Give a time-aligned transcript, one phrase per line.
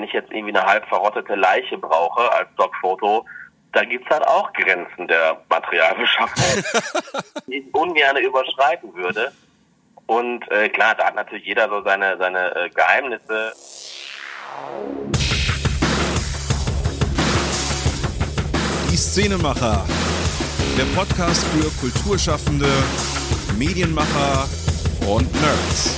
[0.00, 3.26] wenn ich jetzt irgendwie eine halb verrottete Leiche brauche als Stockfoto,
[3.72, 6.64] da gibt's halt auch Grenzen der Materialbeschaffung,
[7.46, 9.30] die ich ungern überschreiten würde.
[10.06, 13.52] Und äh, klar, da hat natürlich jeder so seine, seine äh, Geheimnisse.
[18.90, 19.84] Die Szenemacher.
[20.78, 22.70] Der Podcast für Kulturschaffende,
[23.58, 24.48] Medienmacher
[25.06, 25.94] und Nerds.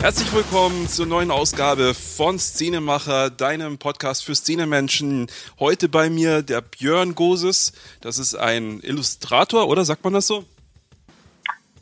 [0.00, 5.26] Herzlich willkommen zur neuen Ausgabe von Szenemacher, deinem Podcast für Szenemenschen.
[5.58, 7.72] Heute bei mir der Björn Goses.
[8.00, 10.44] Das ist ein Illustrator, oder sagt man das so?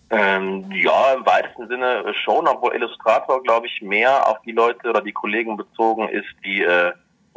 [0.09, 5.03] Ähm, ja, im weitesten Sinne schon, obwohl Illustrator, glaube ich, mehr auf die Leute oder
[5.03, 6.93] die Kollegen bezogen ist, die äh,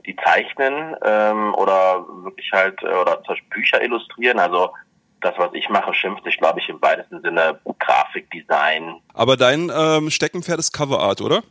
[0.05, 4.39] die zeichnen ähm, oder wirklich halt äh, oder zum Beispiel Bücher illustrieren.
[4.39, 4.71] Also
[5.21, 9.01] das, was ich mache, schimpft sich, glaube ich, im weitesten Sinne Grafikdesign.
[9.13, 11.43] Aber dein ähm, Steckenpferd ist Coverart, oder?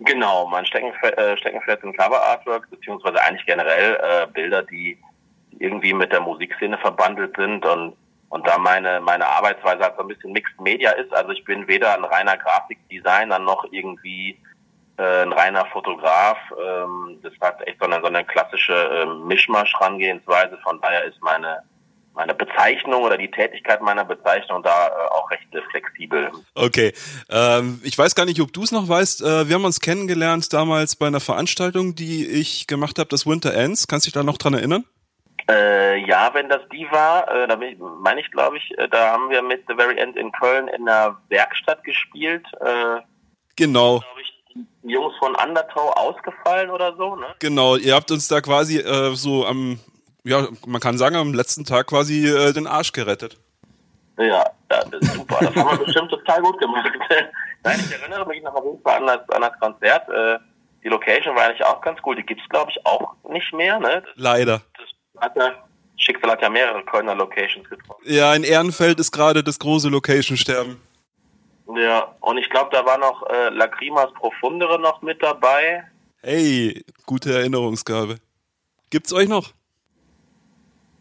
[0.00, 4.98] Genau, mein Steckenpferd, äh, Steckenpferd sind Cover-Artworks, beziehungsweise eigentlich generell äh, Bilder, die
[5.58, 7.94] irgendwie mit der Musikszene verbandelt sind und
[8.28, 11.66] und da meine meine Arbeitsweise halt so ein bisschen Mixed Media ist, also ich bin
[11.68, 14.36] weder ein reiner Grafikdesigner noch irgendwie
[14.98, 16.38] äh, ein reiner Fotograf.
[16.52, 20.58] Ähm, das hat echt so eine, so eine klassische äh, Mischmasch-Rangehensweise.
[20.62, 21.62] Von daher ist meine
[22.16, 26.32] meine Bezeichnung oder die Tätigkeit meiner Bezeichnung da äh, auch recht äh, flexibel.
[26.54, 26.92] Okay.
[27.30, 29.22] Ähm, ich weiß gar nicht, ob du es noch weißt.
[29.22, 33.54] Äh, wir haben uns kennengelernt damals bei einer Veranstaltung, die ich gemacht habe, das Winter
[33.54, 33.86] Ends.
[33.86, 34.84] Kannst du dich da noch dran erinnern?
[35.48, 37.56] Äh, ja, wenn das die war, äh, da
[38.00, 40.88] meine ich, glaube ich, äh, da haben wir mit The Very End in Köln in
[40.88, 42.44] einer Werkstatt gespielt.
[42.60, 43.02] Äh,
[43.54, 44.02] genau.
[44.20, 44.32] Ich,
[44.82, 47.26] die Jungs von Undertow ausgefallen oder so, ne?
[47.38, 49.78] Genau, ihr habt uns da quasi äh, so am
[50.26, 53.38] ja, man kann sagen, am letzten Tag quasi äh, den Arsch gerettet.
[54.18, 55.38] Ja, das ist super.
[55.40, 56.90] Das haben wir bestimmt total gut gemacht.
[57.64, 60.08] Nein, ich erinnere mich noch auf jeden Fall an das, an das Konzert.
[60.08, 60.38] Äh,
[60.82, 62.16] die Location war eigentlich auch ganz cool.
[62.16, 63.78] Die gibt's glaube ich, auch nicht mehr.
[63.78, 64.02] Ne?
[64.04, 64.62] Das, Leider.
[64.78, 65.52] Das hat ja,
[65.96, 68.02] Schicksal hat ja mehrere Kölner Locations getroffen.
[68.04, 70.80] Ja, in Ehrenfeld ist gerade das große Location-Sterben.
[71.76, 75.84] Ja, und ich glaube, da war noch äh, Lacrimas Profundere noch mit dabei.
[76.22, 78.16] Hey, gute Erinnerungsgabe.
[78.90, 79.52] Gibt's euch noch?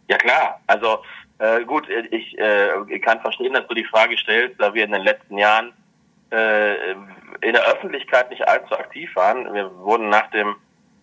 [0.08, 1.00] Ja klar, also
[1.40, 5.04] äh, gut, ich äh, kann verstehen, dass du die Frage stellst, da wir in den
[5.04, 5.74] letzten Jahren
[6.32, 6.92] äh,
[7.42, 9.54] in der Öffentlichkeit nicht allzu aktiv waren.
[9.54, 10.56] Wir wurden nach dem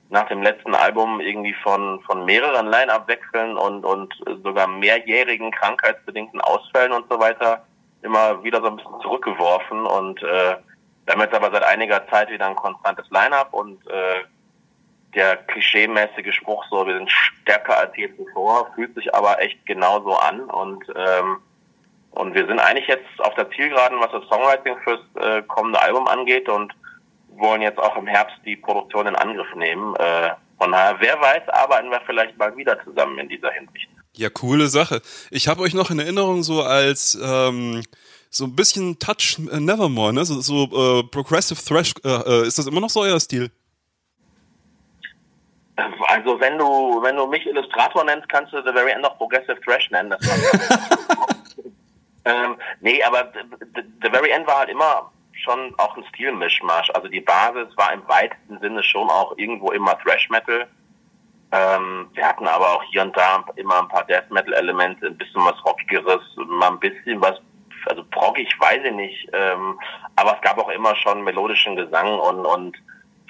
[0.08, 6.92] nach dem letzten Album irgendwie von von mehreren Line-Up-Wechseln und und sogar mehrjährigen krankheitsbedingten Ausfällen
[6.92, 7.64] und so weiter
[8.02, 10.56] immer wieder so ein bisschen zurückgeworfen und äh,
[11.06, 14.20] damit aber seit einiger Zeit wieder ein konstantes Line-Up und äh,
[15.14, 20.14] der klischeemäßige Spruch so, wir sind stärker als je zuvor, fühlt sich aber echt genauso
[20.14, 21.38] an und ähm,
[22.12, 26.06] und wir sind eigentlich jetzt auf der Zielgeraden, was das Songwriting fürs äh, kommende Album
[26.06, 26.72] angeht und
[27.28, 29.96] wollen jetzt auch im Herbst die Produktion in Angriff nehmen.
[29.96, 33.88] Äh, von daher, wer weiß, arbeiten wir vielleicht mal wieder zusammen in dieser Hinsicht.
[34.14, 35.00] Ja, coole Sache.
[35.30, 37.82] Ich habe euch noch in Erinnerung so als ähm,
[38.28, 40.24] so ein bisschen Touch Nevermore, ne?
[40.26, 40.64] So, so
[41.00, 41.94] äh, Progressive Thrash.
[42.04, 43.50] Äh, äh ist das immer noch so euer Stil?
[46.08, 49.60] Also wenn du wenn du mich Illustrator nennst, kannst du The Very End of Progressive
[49.60, 50.12] Thrash nennen.
[52.24, 53.32] ähm, nee, aber
[54.02, 56.90] The Very End war halt immer schon auch ein Stilmischmasch.
[56.94, 60.66] Also die Basis war im weitesten Sinne schon auch irgendwo immer Thrash Metal.
[61.52, 65.18] Ähm, wir hatten aber auch hier und da immer ein paar Death Metal Elemente, ein
[65.18, 67.38] bisschen was Rockigeres, mal ein bisschen was,
[67.86, 69.28] also proggig weiß ich nicht.
[69.34, 69.78] Ähm,
[70.16, 72.76] aber es gab auch immer schon melodischen Gesang und und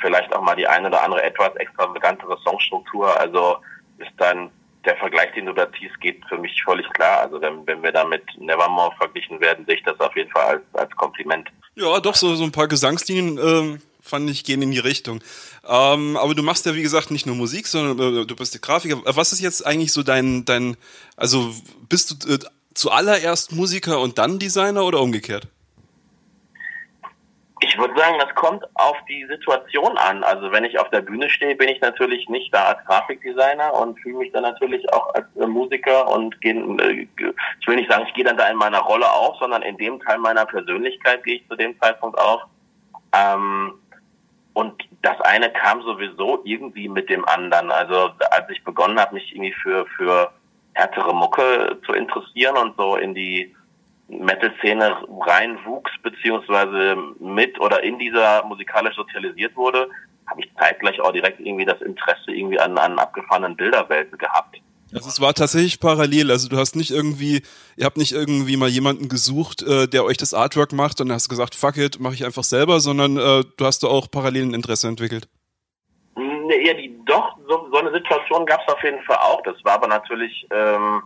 [0.02, 3.18] vielleicht auch mal die eine oder andere etwas extravagantere Songstruktur.
[3.18, 3.56] Also
[3.98, 4.50] ist dann
[4.84, 7.20] der Vergleich, den du da ziehst, geht für mich völlig klar.
[7.20, 10.56] Also wenn, wenn wir da mit Nevermore verglichen werden, sehe ich das auf jeden Fall
[10.56, 11.48] als, als Kompliment.
[11.76, 15.22] Ja, doch, so, so ein paar Gesangslinien ähm, fand ich gehen in die Richtung.
[15.66, 18.60] Ähm, aber du machst ja, wie gesagt, nicht nur Musik, sondern äh, du bist der
[18.60, 19.00] Grafiker.
[19.04, 20.76] Was ist jetzt eigentlich so dein, dein
[21.16, 21.54] also
[21.88, 22.38] bist du äh,
[22.74, 25.46] zuallererst Musiker und dann Designer oder umgekehrt?
[27.64, 30.24] Ich würde sagen, das kommt auf die Situation an.
[30.24, 34.00] Also wenn ich auf der Bühne stehe, bin ich natürlich nicht da als Grafikdesigner und
[34.00, 37.06] fühle mich dann natürlich auch als äh, Musiker und gehe, äh,
[37.60, 40.00] ich will nicht sagen, ich gehe dann da in meiner Rolle auf, sondern in dem
[40.00, 42.42] Teil meiner Persönlichkeit gehe ich zu dem Zeitpunkt auf.
[43.14, 43.74] Ähm,
[44.54, 47.70] und das eine kam sowieso irgendwie mit dem anderen.
[47.70, 50.32] Also als ich begonnen habe, mich irgendwie für, für
[50.74, 53.54] härtere Mucke zu interessieren und so in die
[54.08, 59.88] Metal-Szene reinwuchs, beziehungsweise mit oder in dieser musikalisch sozialisiert wurde,
[60.26, 64.60] habe ich zeitgleich auch direkt irgendwie das Interesse irgendwie an, an abgefahrenen Bilderwelten gehabt.
[64.94, 66.30] Also es war tatsächlich parallel.
[66.30, 67.42] Also du hast nicht irgendwie,
[67.76, 71.28] ihr habt nicht irgendwie mal jemanden gesucht, äh, der euch das Artwork macht und hast
[71.28, 74.54] gesagt, fuck it, mache ich einfach selber, sondern äh, du hast da auch parallel ein
[74.54, 75.28] Interesse entwickelt.
[76.16, 79.42] Ja, die, doch, so, so eine Situation gab es auf jeden Fall auch.
[79.42, 81.02] Das war aber natürlich, ähm,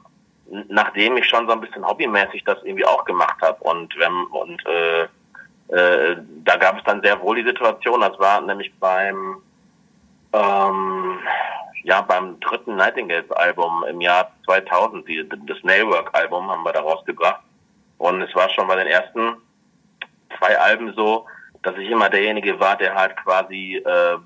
[0.68, 3.62] nachdem ich schon so ein bisschen hobbymäßig das irgendwie auch gemacht habe.
[3.64, 5.02] Und, wenn, und äh,
[5.68, 9.42] äh, da gab es dann sehr wohl die Situation, das war nämlich beim
[10.32, 11.18] ähm,
[11.86, 17.40] ja, beim dritten Nightingales-Album im Jahr 2000, die, das Nailwork-Album haben wir da rausgebracht.
[17.98, 19.36] Und es war schon bei den ersten
[20.36, 21.26] zwei Alben so,
[21.62, 24.16] dass ich immer derjenige war, der halt quasi äh,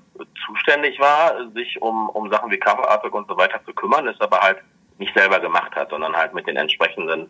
[0.45, 4.19] zuständig war, sich um, um Sachen wie Cover Artwork und so weiter zu kümmern, es
[4.19, 4.57] aber halt
[5.01, 7.29] nicht selber gemacht hat, sondern halt mit den entsprechenden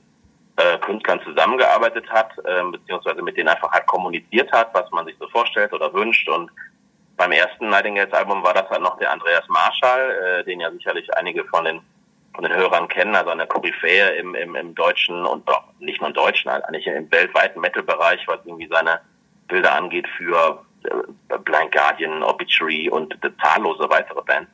[0.58, 5.16] äh, Künstlern zusammengearbeitet hat, äh, beziehungsweise mit denen einfach halt kommuniziert hat, was man sich
[5.20, 6.28] so vorstellt oder wünscht.
[6.30, 6.52] Und
[7.18, 11.12] beim ersten Nightingales Album war das halt noch der Andreas Marschall, äh, den ja sicherlich
[11.16, 11.82] einige von den
[12.34, 16.08] von den Hörern kennen, also eine Koryphäe im, im, im deutschen und doch nicht nur
[16.08, 19.02] im deutschen, halt eigentlich im weltweiten Metal-Bereich, was irgendwie seine
[19.50, 24.50] Bilder angeht für äh, Blind Guardian, Obituary und zahllose weitere Bands.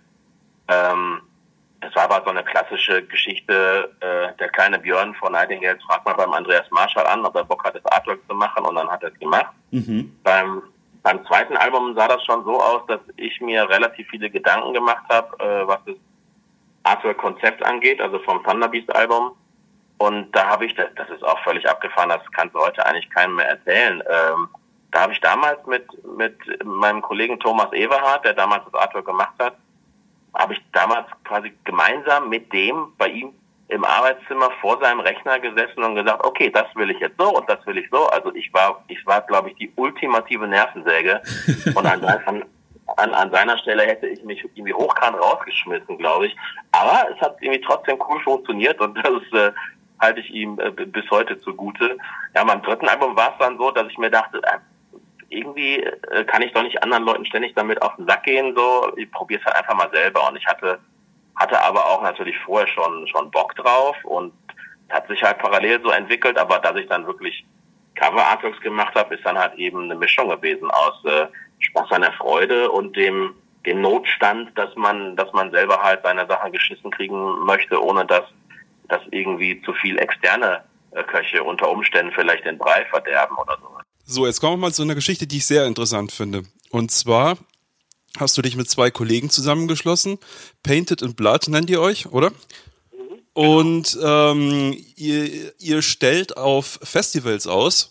[0.69, 1.21] Ähm,
[1.81, 3.91] das war aber so eine klassische Geschichte.
[3.99, 7.63] Äh, der kleine Björn von Nightingale fragt mal beim Andreas Marschall an, ob er Bock
[7.63, 9.53] hat, das Artwork zu machen und dann hat er es gemacht.
[9.71, 10.17] Mhm.
[10.23, 10.63] Beim,
[11.03, 15.03] beim zweiten Album sah das schon so aus, dass ich mir relativ viele Gedanken gemacht
[15.09, 15.95] habe, äh, was das
[16.83, 19.31] Artwork-Konzept angeht, also vom Thunderbeast-Album.
[19.99, 23.09] Und da habe ich, das, das ist auch völlig abgefahren, das kannst du heute eigentlich
[23.09, 24.01] keinem mehr erzählen.
[24.09, 24.47] Ähm,
[24.91, 25.85] da habe ich damals mit,
[26.17, 29.55] mit meinem Kollegen Thomas Everhardt, der damals das Artwork gemacht hat,
[30.37, 33.33] habe ich damals quasi gemeinsam mit dem bei ihm
[33.69, 37.49] im Arbeitszimmer vor seinem Rechner gesessen und gesagt, okay, das will ich jetzt so und
[37.49, 38.05] das will ich so.
[38.07, 41.21] Also ich war, ich war, glaube ich, die ultimative Nervensäge.
[41.75, 42.01] Und an,
[42.95, 46.35] an, an seiner Stelle hätte ich mich irgendwie hochkant rausgeschmissen, glaube ich.
[46.71, 49.51] Aber es hat irgendwie trotzdem cool funktioniert und das äh,
[49.99, 51.97] halte ich ihm äh, bis heute zugute.
[52.35, 54.57] Ja, beim dritten Album war es dann so, dass ich mir dachte, äh,
[55.29, 58.91] irgendwie äh, kann ich doch nicht anderen Leuten ständig damit auf den Sack gehen, so,
[58.95, 60.27] ich probiere es halt einfach mal selber.
[60.27, 60.79] Und ich hatte,
[61.35, 64.33] hatte aber auch natürlich vorher schon, schon Bock drauf und
[64.89, 67.45] hat sich halt parallel so entwickelt, aber dass ich dann wirklich
[67.95, 71.27] Cover Artworks gemacht habe, ist dann halt eben eine Mischung gewesen aus äh,
[71.59, 73.33] Spaß an der Freude und dem,
[73.65, 78.23] dem Notstand, dass man, dass man selber halt seine Sachen geschissen kriegen möchte, ohne dass,
[78.87, 83.76] dass irgendwie zu viel externe äh, Köche unter Umständen vielleicht den Brei verderben oder so.
[84.09, 86.43] So, jetzt kommen wir mal zu einer Geschichte, die ich sehr interessant finde.
[86.71, 87.37] Und zwar
[88.17, 90.17] hast du dich mit zwei Kollegen zusammengeschlossen.
[90.63, 92.29] Painted in Blood nennt ihr euch, oder?
[92.29, 93.19] Mhm.
[93.33, 97.89] Und ähm, ihr, ihr stellt auf Festivals aus.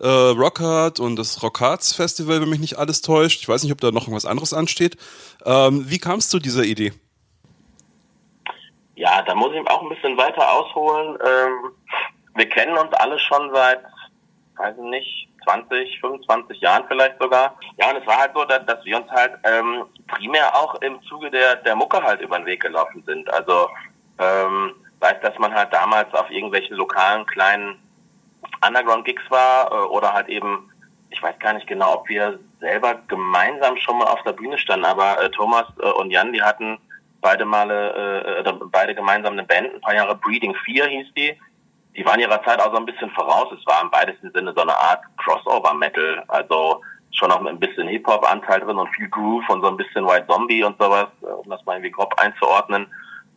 [0.00, 3.40] Äh, Rockhard und das Rockhards Festival, wenn mich nicht alles täuscht.
[3.40, 4.96] Ich weiß nicht, ob da noch irgendwas anderes ansteht.
[5.44, 6.92] Ähm, wie kam es zu dieser Idee?
[8.96, 11.16] Ja, da muss ich auch ein bisschen weiter ausholen.
[11.24, 11.70] Ähm,
[12.34, 13.80] wir kennen uns alle schon seit,
[14.56, 17.56] weiß ich nicht, 20, 25 Jahren vielleicht sogar.
[17.78, 21.02] Ja, und es war halt so, dass, dass wir uns halt ähm, primär auch im
[21.02, 23.32] Zuge der, der Mucke halt über den Weg gelaufen sind.
[23.32, 23.68] Also
[24.18, 27.78] ähm, weiß, dass man halt damals auf irgendwelchen lokalen kleinen
[28.66, 30.70] Underground-Gigs war äh, oder halt eben,
[31.10, 34.86] ich weiß gar nicht genau, ob wir selber gemeinsam schon mal auf der Bühne standen,
[34.86, 36.78] aber äh, Thomas äh, und Jan, die hatten
[37.20, 41.38] beide Male, äh, beide gemeinsam eine Band, ein paar Jahre Breeding 4 hieß die
[41.96, 43.52] die waren ihrer Zeit auch so ein bisschen voraus.
[43.52, 46.24] Es war im weitesten Sinne so eine Art Crossover-Metal.
[46.28, 46.80] Also
[47.12, 50.64] schon noch ein bisschen Hip-Hop-Anteil drin und viel Groove und so ein bisschen White Zombie
[50.64, 52.86] und sowas, um das mal irgendwie grob einzuordnen.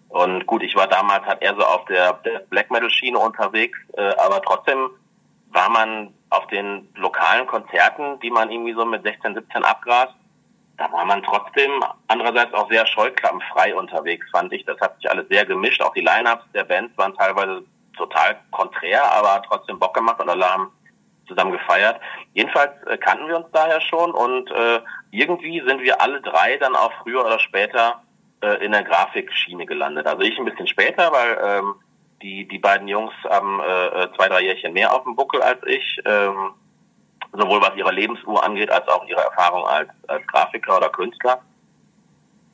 [0.10, 4.14] Und gut, ich war damals halt eher so auf der, der Black Metal-Schiene unterwegs, äh,
[4.18, 4.90] aber trotzdem
[5.50, 10.14] war man auf den lokalen Konzerten, die man irgendwie so mit 16, 17 abgrast,
[10.78, 11.72] da war man trotzdem
[12.08, 14.66] andererseits auch sehr scheuklappenfrei unterwegs, fand ich.
[14.66, 15.82] Das hat sich alles sehr gemischt.
[15.82, 17.64] Auch die Line-Ups der Bands waren teilweise
[17.96, 20.72] total konträr, aber trotzdem Bock gemacht und alle haben
[21.28, 22.00] zusammen gefeiert.
[22.34, 24.80] Jedenfalls äh, kannten wir uns daher schon und äh,
[25.12, 28.02] irgendwie sind wir alle drei dann auch früher oder später
[28.42, 30.08] äh, in der Grafikschiene gelandet.
[30.08, 31.76] Also ich ein bisschen später, weil ähm,
[32.22, 35.60] die, die beiden Jungs haben äh, äh zwei, drei Jährchen mehr auf dem Buckel als
[35.66, 36.54] ich, ähm,
[37.34, 41.42] sowohl was ihre Lebensuhr angeht, als auch ihre Erfahrung als, als Grafiker oder Künstler.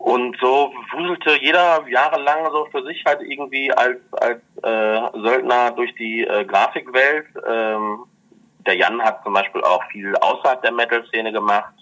[0.02, 5.94] Und so wuselte jeder jahrelang so für sich halt irgendwie als, als äh, Söldner durch
[5.94, 7.28] die äh, Grafikwelt.
[7.48, 8.06] Ähm,
[8.66, 11.74] der Jan hat zum Beispiel auch viel außerhalb der Metal-Szene gemacht.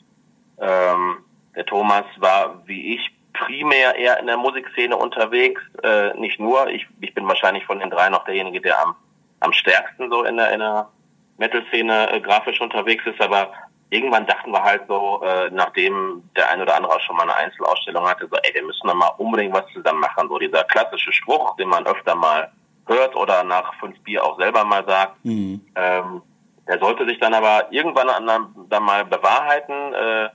[0.60, 1.20] Ähm,
[1.56, 6.68] der Thomas war wie ich primär eher in der Musikszene unterwegs, äh, nicht nur.
[6.68, 8.96] Ich, ich bin wahrscheinlich von den drei noch derjenige, der am,
[9.40, 10.90] am stärksten so in der, in der
[11.38, 13.54] Metal-Szene äh, grafisch unterwegs ist, aber
[13.90, 17.36] irgendwann dachten wir halt so, äh, nachdem der ein oder andere auch schon mal eine
[17.36, 20.28] Einzelausstellung hatte, so, ey, wir müssen doch mal unbedingt was zusammen machen.
[20.30, 22.52] So dieser klassische Spruch, den man öfter mal
[22.88, 25.24] hört oder nach fünf Bier auch selber mal sagt.
[25.24, 25.62] Mhm.
[25.76, 26.22] Ähm,
[26.68, 29.94] der sollte sich dann aber irgendwann dann, dann mal bewahrheiten.
[29.94, 30.30] Äh,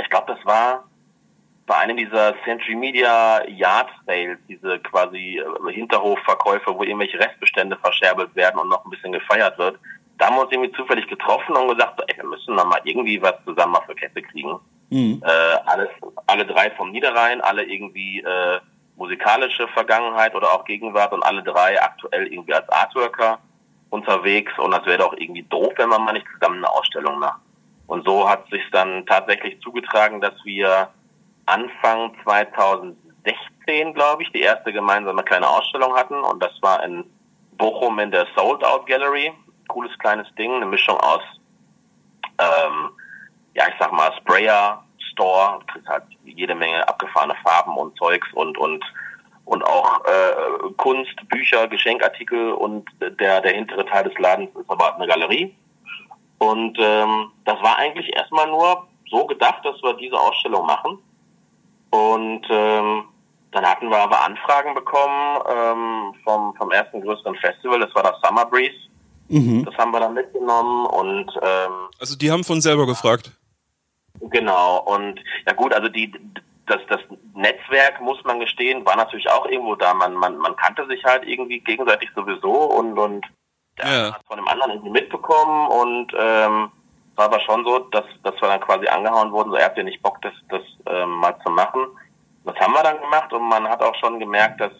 [0.00, 0.84] ich glaube, das war
[1.66, 8.34] bei einem dieser Century Media Yard Sales, diese quasi äh, Hinterhofverkäufe, wo irgendwelche Restbestände verscherbelt
[8.34, 9.78] werden und noch ein bisschen gefeiert wird,
[10.20, 13.20] da haben wir uns irgendwie zufällig getroffen und gesagt, ey, wir müssen noch mal irgendwie
[13.22, 14.60] was zusammen auf der Kette kriegen.
[14.90, 15.22] Mhm.
[15.24, 15.88] Äh, alles,
[16.26, 18.60] alle drei vom Niederrhein, alle irgendwie äh,
[18.96, 23.38] musikalische Vergangenheit oder auch Gegenwart und alle drei aktuell irgendwie als Artworker
[23.88, 27.40] unterwegs und das wäre doch irgendwie doof, wenn man mal nicht zusammen eine Ausstellung macht.
[27.86, 30.90] Und so hat sich dann tatsächlich zugetragen, dass wir
[31.46, 37.04] Anfang 2016, glaube ich, die erste gemeinsame kleine Ausstellung hatten und das war in
[37.56, 39.32] Bochum in der Sold Out Gallery.
[39.70, 41.22] Cooles kleines Ding, eine Mischung aus,
[42.38, 42.90] ähm,
[43.54, 48.58] ja, ich sag mal, Sprayer, Store, kriegst halt jede Menge abgefahrene Farben und Zeugs und,
[48.58, 48.84] und
[49.50, 54.94] und auch äh, Kunst, Bücher, Geschenkartikel und der, der hintere Teil des Ladens ist aber
[54.94, 55.52] eine Galerie.
[56.38, 60.98] Und ähm, das war eigentlich erstmal nur so gedacht, dass wir diese Ausstellung machen.
[61.90, 63.04] Und ähm,
[63.50, 68.20] dann hatten wir aber Anfragen bekommen ähm, vom, vom ersten größeren Festival, das war das
[68.22, 68.78] Summer Breeze.
[69.30, 69.64] Mhm.
[69.64, 73.30] Das haben wir dann mitgenommen und ähm, Also die haben von selber gefragt.
[74.20, 76.12] Genau, und ja gut, also die
[76.66, 77.00] das, das
[77.34, 79.92] Netzwerk, muss man gestehen, war natürlich auch irgendwo da.
[79.92, 83.26] Man, man, man kannte sich halt irgendwie gegenseitig sowieso und, und
[83.78, 84.14] der ja.
[84.14, 86.70] hat von dem anderen irgendwie mitbekommen und ähm,
[87.16, 89.82] war aber schon so, dass, dass wir dann quasi angehauen wurden, so er hat ja
[89.82, 91.86] nicht Bock, das, das ähm, mal zu machen.
[92.44, 94.72] Das haben wir dann gemacht und man hat auch schon gemerkt, dass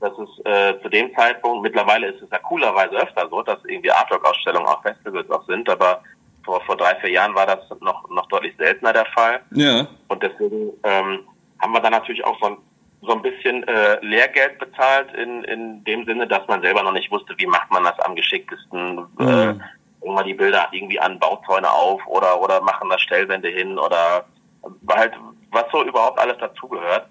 [0.00, 3.90] dass es äh, zu dem Zeitpunkt, mittlerweile ist es ja coolerweise öfter so, dass irgendwie
[3.90, 6.02] Artwork-Ausstellungen auf Festivals auch sind, aber
[6.44, 9.40] vor, vor drei, vier Jahren war das noch, noch deutlich seltener der Fall.
[9.52, 9.86] Ja.
[10.08, 11.26] Und deswegen ähm,
[11.60, 12.56] haben wir dann natürlich auch so ein,
[13.02, 17.10] so ein bisschen äh, Lehrgeld bezahlt in, in dem Sinne, dass man selber noch nicht
[17.10, 19.06] wusste, wie macht man das am geschicktesten.
[19.18, 19.28] Mhm.
[19.28, 19.54] Äh,
[20.02, 24.24] immer die Bilder irgendwie an Bauzäune auf oder, oder machen da Stellwände hin oder
[24.88, 25.14] halt,
[25.50, 27.08] was so überhaupt alles dazugehört.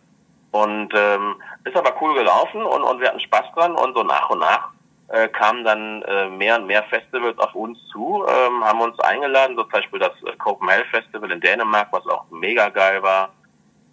[0.56, 1.36] Und ähm,
[1.66, 4.70] ist aber cool gelaufen und, und wir hatten Spaß dran und so nach und nach
[5.10, 9.58] äh, kamen dann äh, mehr und mehr Festivals auf uns zu, ähm, haben uns eingeladen,
[9.58, 13.34] so zum Beispiel das äh, Copenhagen Festival in Dänemark, was auch mega geil war.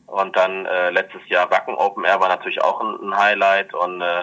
[0.06, 3.74] Und dann äh, letztes Jahr Wacken Open Air war natürlich auch ein, ein Highlight.
[3.74, 4.22] Und äh,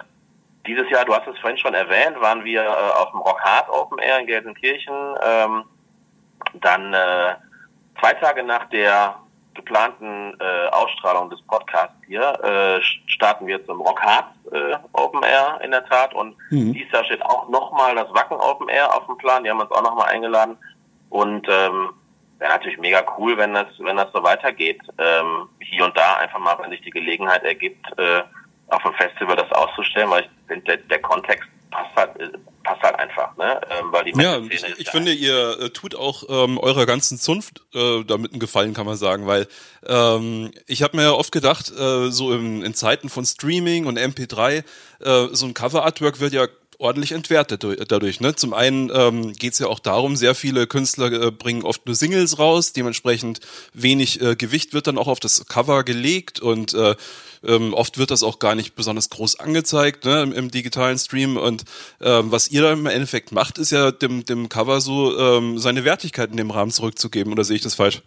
[0.65, 3.69] dieses Jahr, du hast es vorhin schon erwähnt, waren wir äh, auf dem Rock Hard
[3.69, 4.96] Open Air in Gelsenkirchen.
[5.25, 5.65] Ähm,
[6.53, 7.36] dann äh,
[8.00, 9.15] zwei Tage nach der
[9.53, 15.60] geplanten äh, Ausstrahlung des Podcasts hier äh, starten wir zum Rock Hard äh, Open Air
[15.63, 16.74] in der Tat und mhm.
[16.74, 19.44] dieses Jahr steht auch nochmal das Wacken Open Air auf dem Plan.
[19.44, 20.58] Die haben uns auch nochmal eingeladen
[21.10, 21.89] und ähm,
[22.39, 24.82] wäre natürlich mega cool, wenn das wenn das so weitergeht.
[24.98, 28.22] Ähm, hier und da einfach mal, wenn sich die Gelegenheit ergibt, äh,
[28.70, 32.12] auf dem Festival das auszustellen, weil ich finde, der, der Kontext passt halt,
[32.63, 33.59] passt halt einfach, ne?
[33.69, 37.61] Ähm, weil die ja, ich, ich finde, ihr äh, tut auch ähm, eurer ganzen Zunft
[37.73, 39.47] äh, damit einen Gefallen, kann man sagen, weil
[39.85, 43.97] ähm, ich habe mir ja oft gedacht, äh, so in, in Zeiten von Streaming und
[43.97, 44.63] MP3,
[44.99, 46.47] äh, so ein Cover-Artwork wird ja
[46.79, 48.21] ordentlich entwertet dadurch.
[48.21, 48.36] Ne?
[48.36, 51.95] Zum einen ähm, geht es ja auch darum, sehr viele Künstler äh, bringen oft nur
[51.95, 53.41] Singles raus, dementsprechend
[53.74, 56.95] wenig äh, Gewicht wird dann auch auf das Cover gelegt und äh,
[57.45, 61.38] ähm, oft wird das auch gar nicht besonders groß angezeigt ne, im, im digitalen Stream.
[61.38, 61.65] Und
[62.01, 65.86] ähm, was ihr da im Endeffekt macht, ist ja dem, dem Cover so ähm, seine
[65.86, 67.31] Wertigkeit in dem Rahmen zurückzugeben.
[67.31, 68.01] Oder sehe ich das falsch?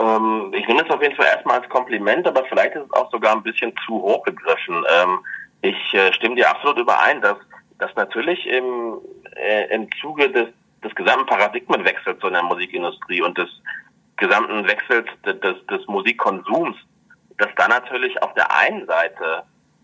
[0.00, 3.10] Ähm, ich nehme es auf jeden Fall erstmal als Kompliment, aber vielleicht ist es auch
[3.10, 4.84] sogar ein bisschen zu hoch gegriffen.
[5.62, 7.38] Ich äh, stimme dir absolut überein, dass,
[7.78, 8.98] dass natürlich im,
[9.36, 10.48] äh, im Zuge des,
[10.84, 13.48] des gesamten Paradigmenwechsels in der Musikindustrie und des
[14.16, 16.76] gesamten Wechsels des, des, des Musikkonsums
[17.42, 19.42] dass da natürlich auf der einen Seite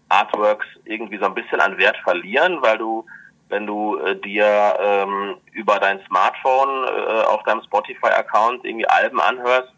[0.09, 3.05] Artworks irgendwie so ein bisschen an Wert verlieren, weil du,
[3.49, 9.73] wenn du äh, dir ähm, über dein Smartphone äh, auf deinem Spotify-Account irgendwie Alben anhörst,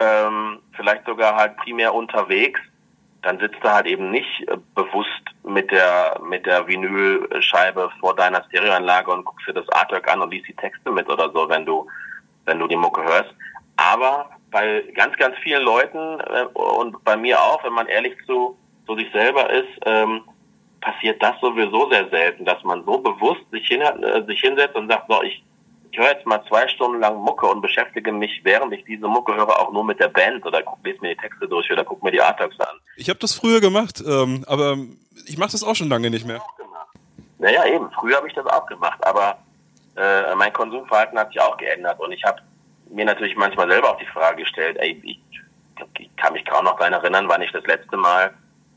[0.00, 2.60] ähm, vielleicht sogar halt primär unterwegs,
[3.22, 8.44] dann sitzt du halt eben nicht äh, bewusst mit der mit der Vinylscheibe vor deiner
[8.44, 11.64] Stereoanlage und guckst dir das Artwork an und liest die Texte mit oder so, wenn
[11.64, 11.86] du
[12.44, 13.34] wenn du die Mucke hörst.
[13.76, 18.56] Aber bei ganz, ganz vielen Leuten äh, und bei mir auch, wenn man ehrlich zu,
[18.86, 20.22] zu sich selber ist, ähm,
[20.80, 24.90] passiert das sowieso sehr selten, dass man so bewusst sich, hin, äh, sich hinsetzt und
[24.90, 25.42] sagt, so, ich,
[25.92, 29.34] ich höre jetzt mal zwei Stunden lang Mucke und beschäftige mich, während ich diese Mucke
[29.34, 32.02] höre, auch nur mit der Band oder guck, lese mir die Texte durch oder guck
[32.02, 32.78] mir die Artworks an.
[32.96, 34.78] Ich habe das früher gemacht, ähm, aber
[35.26, 36.40] ich mache das auch schon lange nicht mehr.
[37.38, 39.36] Naja, eben, früher habe ich das auch gemacht, aber
[39.96, 42.40] äh, mein Konsumverhalten hat sich auch geändert und ich habe
[42.88, 45.20] mir natürlich manchmal selber auch die Frage gestellt, ey, ich,
[45.98, 48.32] ich kann mich kaum noch daran erinnern, wann ich das letzte Mal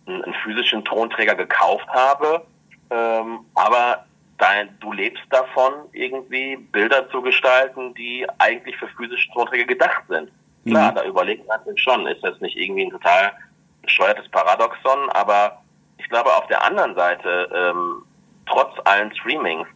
[0.05, 2.45] einen, einen physischen Tonträger gekauft habe.
[2.89, 4.05] Ähm, aber
[4.37, 10.31] dein, du lebst davon, irgendwie Bilder zu gestalten, die eigentlich für physische Tonträger gedacht sind.
[10.65, 10.95] Klar, mhm.
[10.95, 13.33] da überlegt man natürlich schon, ist das nicht irgendwie ein total
[13.81, 15.61] bescheuertes Paradoxon, aber
[15.97, 18.03] ich glaube auf der anderen Seite, ähm,
[18.47, 19.67] trotz allen Streamings,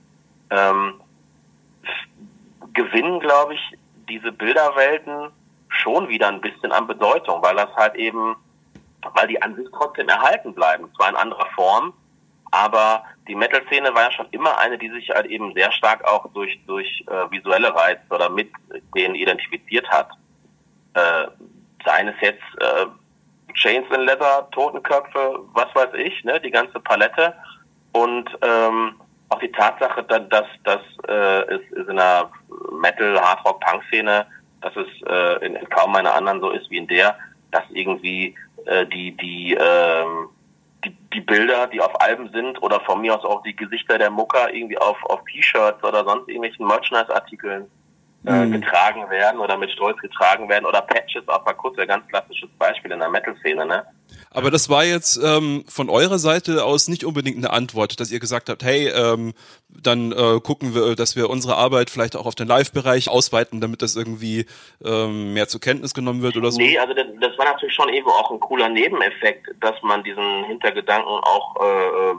[0.50, 1.00] ähm,
[2.74, 3.78] gewinnen, glaube ich,
[4.10, 5.30] diese Bilderwelten
[5.70, 8.36] schon wieder ein bisschen an Bedeutung, weil das halt eben,
[9.16, 11.94] weil die an sich trotzdem erhalten bleiben, zwar in anderer Form,
[12.51, 16.25] aber die Metal-Szene war ja schon immer eine, die sich halt eben sehr stark auch
[16.34, 18.51] durch, durch äh, visuelle Reize oder mit
[18.96, 20.10] denen identifiziert hat.
[20.96, 21.27] Äh,
[21.86, 22.86] seien es jetzt äh,
[23.53, 27.34] Chains in Leather, Totenköpfe, was weiß ich, ne, die ganze Palette.
[27.91, 28.96] Und ähm,
[29.29, 32.29] auch die Tatsache, dass, dass, äh, es, es in der
[32.72, 34.25] Metal, Hardrock, Punk-Szene,
[34.62, 37.18] dass es äh, in, in kaum einer anderen so ist wie in der,
[37.51, 40.06] dass irgendwie äh, die, die, äh,
[40.86, 44.09] die, die Bilder, die auf Alben sind oder von mir aus auch die Gesichter der
[44.09, 47.69] Mucker irgendwie auf, auf T-Shirts oder sonst irgendwelchen Merchandise-Artikeln
[48.26, 48.52] äh, mhm.
[48.52, 52.92] getragen werden oder mit Stolz getragen werden oder Patches auf der Kutte, ganz klassisches Beispiel
[52.92, 53.86] in der Metal-Szene, ne?
[54.32, 58.20] Aber das war jetzt ähm, von eurer Seite aus nicht unbedingt eine Antwort, dass ihr
[58.20, 59.34] gesagt habt, hey, ähm,
[59.70, 63.82] dann äh, gucken wir, dass wir unsere Arbeit vielleicht auch auf den Live-Bereich ausweiten, damit
[63.82, 64.46] das irgendwie
[64.84, 66.60] ähm, mehr zur Kenntnis genommen wird oder so.
[66.60, 70.44] Nee, also das, das war natürlich schon irgendwo auch ein cooler Nebeneffekt, dass man diesen
[70.46, 72.16] Hintergedanken auch äh, äh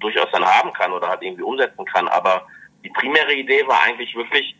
[0.00, 2.08] durchaus dann haben kann oder halt irgendwie umsetzen kann.
[2.08, 2.46] Aber
[2.84, 4.56] die primäre Idee war eigentlich wirklich,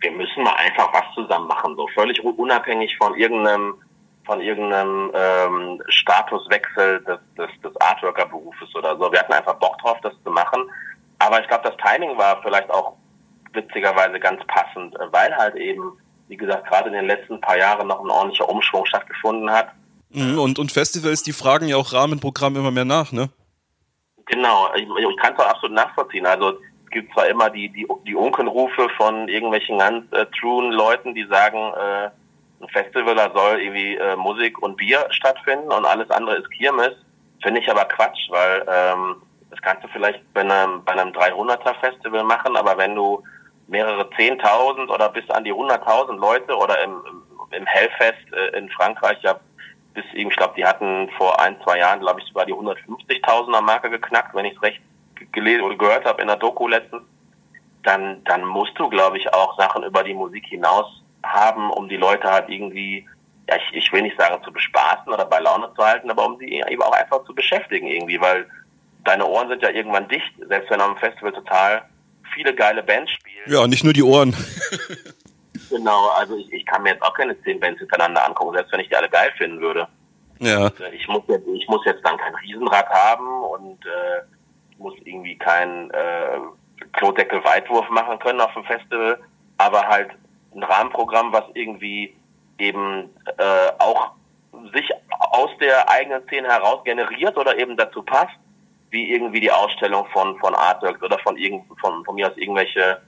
[0.00, 3.74] wir müssen mal einfach was zusammen machen, so völlig unabhängig von irgendeinem
[4.28, 9.10] von irgendeinem ähm, Statuswechsel des, des, des Artworker-Berufes oder so.
[9.10, 10.70] Wir hatten einfach Bock drauf, das zu machen.
[11.18, 12.92] Aber ich glaube, das Timing war vielleicht auch
[13.54, 18.04] witzigerweise ganz passend, weil halt eben, wie gesagt, gerade in den letzten paar Jahren noch
[18.04, 19.70] ein ordentlicher Umschwung stattgefunden hat.
[20.10, 23.30] Mhm, und, und Festivals, die fragen ja auch Rahmenprogramm immer mehr nach, ne?
[24.26, 26.26] Genau, ich, ich kann es auch absolut nachvollziehen.
[26.26, 26.58] Also
[26.90, 31.72] gibt zwar immer die, die, die Unkenrufe von irgendwelchen ganz äh, truen Leuten, die sagen,
[31.74, 32.10] äh,
[32.60, 36.92] ein Festival, da soll irgendwie äh, Musik und Bier stattfinden und alles andere ist Kirmes.
[37.42, 39.16] Finde ich aber Quatsch, weil ähm,
[39.50, 43.22] das kannst du vielleicht bei einem, bei einem 300er Festival machen, aber wenn du
[43.68, 47.00] mehrere 10.000 oder bis an die 100.000 Leute oder im,
[47.52, 49.38] im Hellfest äh, in Frankreich ja
[49.98, 53.90] bis ich glaube, die hatten vor ein, zwei Jahren, glaube ich, sogar die 150.000er Marke
[53.90, 54.80] geknackt, wenn ich es recht
[55.32, 57.02] gelesen oder gehört habe in der Doku letztens,
[57.82, 60.86] dann, dann musst du, glaube ich, auch Sachen über die Musik hinaus
[61.22, 63.06] haben, um die Leute halt irgendwie,
[63.48, 66.38] ja, ich, ich will nicht sagen zu bespaßen oder bei Laune zu halten, aber um
[66.38, 68.46] sie eben auch einfach zu beschäftigen irgendwie, weil
[69.04, 71.82] deine Ohren sind ja irgendwann dicht, selbst wenn am Festival total
[72.34, 73.44] viele geile Bands spielen.
[73.46, 74.36] Ja, nicht nur die Ohren.
[75.70, 78.80] genau, also ich, ich kann mir jetzt auch keine zehn Bands hintereinander angucken, selbst wenn
[78.80, 79.88] ich die alle geil finden würde.
[80.40, 80.70] Ja.
[80.92, 84.22] Ich muss jetzt, ich muss jetzt dann kein Riesenrad haben und äh,
[84.78, 86.38] muss irgendwie keinen äh,
[86.92, 89.18] Klodeckel-Weitwurf machen können auf dem Festival,
[89.58, 90.10] aber halt
[90.54, 92.14] ein Rahmenprogramm, was irgendwie
[92.58, 94.12] eben äh, auch
[94.74, 98.34] sich aus der eigenen Szene heraus generiert oder eben dazu passt,
[98.90, 103.00] wie irgendwie die Ausstellung von von Artworks oder von irgend von, von mir aus irgendwelche,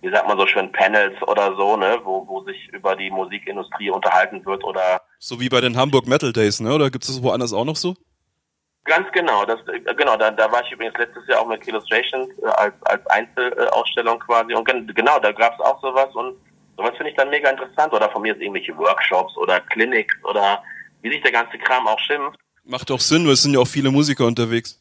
[0.00, 3.90] wie sagt man so schön, Panels oder so, ne, wo, wo sich über die Musikindustrie
[3.90, 6.74] unterhalten wird oder so wie bei den Hamburg Metal Days, ne?
[6.74, 7.94] Oder gibt es das woanders auch noch so?
[8.88, 9.60] Ganz genau, das
[9.96, 14.18] genau, da, da war ich übrigens letztes Jahr auch mit Illustrations äh, als als Einzelausstellung
[14.18, 16.36] quasi und genau, da gab es auch sowas und
[16.78, 17.92] Sowas finde ich dann mega interessant.
[17.92, 20.62] Oder von mir ist irgendwelche Workshops oder Clinics oder
[21.02, 22.38] wie sich der ganze Kram auch schimpft.
[22.64, 24.80] Macht auch Sinn, weil es sind ja auch viele Musiker unterwegs.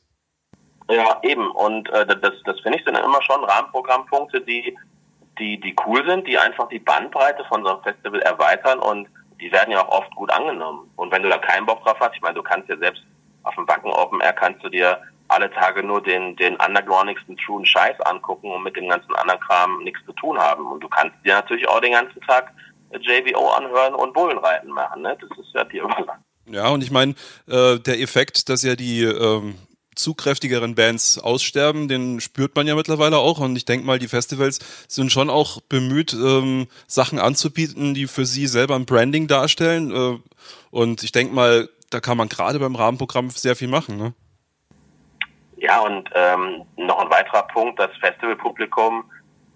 [0.89, 1.50] Ja, eben.
[1.52, 4.78] Und äh, das, das finde ich sind immer schon Rahmenprogrammpunkte, die,
[5.39, 9.08] die, die cool sind, die einfach die Bandbreite von so einem Festival erweitern und
[9.41, 10.91] die werden ja auch oft gut angenommen.
[10.98, 13.04] Und wenn du da keinen Bock drauf hast, ich meine, du kannst ja selbst
[13.47, 17.65] auf dem Backen Open Air kannst du dir alle Tage nur den, den undergroundigsten truen
[17.65, 20.65] Scheiß angucken und mit dem ganzen anderen Kram nichts zu tun haben.
[20.71, 22.53] Und du kannst dir natürlich auch den ganzen Tag
[22.91, 25.17] JVO anhören und Bullenreiten machen, ne?
[25.19, 26.23] Das ist ja dir überlassen.
[26.49, 27.15] Ja, und ich meine,
[27.47, 29.55] äh, der Effekt, dass ja die ähm,
[29.95, 33.39] zu kräftigeren Bands aussterben, den spürt man ja mittlerweile auch.
[33.39, 38.25] Und ich denke mal, die Festivals sind schon auch bemüht, ähm, Sachen anzubieten, die für
[38.25, 39.91] sie selber ein Branding darstellen.
[39.91, 40.19] Äh,
[40.71, 44.13] und ich denke mal, da kann man gerade beim Rahmenprogramm sehr viel machen, ne?
[45.58, 49.10] Ja, und ähm, noch ein weiterer Punkt, das Festivalpublikum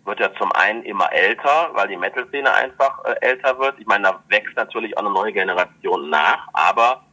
[0.06, 3.80] wird ja zum einen immer älter, weil die Metal-Szene einfach äh, älter wird.
[3.80, 7.04] Ich meine, da wächst natürlich auch eine neue Generation nach, aber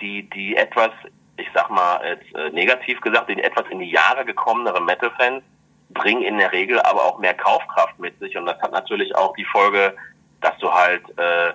[0.00, 0.90] die, die etwas,
[1.36, 5.42] ich sag mal jetzt äh, negativ gesagt, die etwas in die Jahre gekommenere Metal-Fans
[5.90, 9.34] bringen in der Regel aber auch mehr Kaufkraft mit sich und das hat natürlich auch
[9.36, 9.96] die Folge,
[10.40, 11.52] dass du halt äh,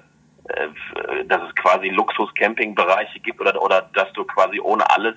[1.28, 5.16] dass es quasi Luxus-Camping-Bereiche gibt oder, oder dass du quasi ohne alles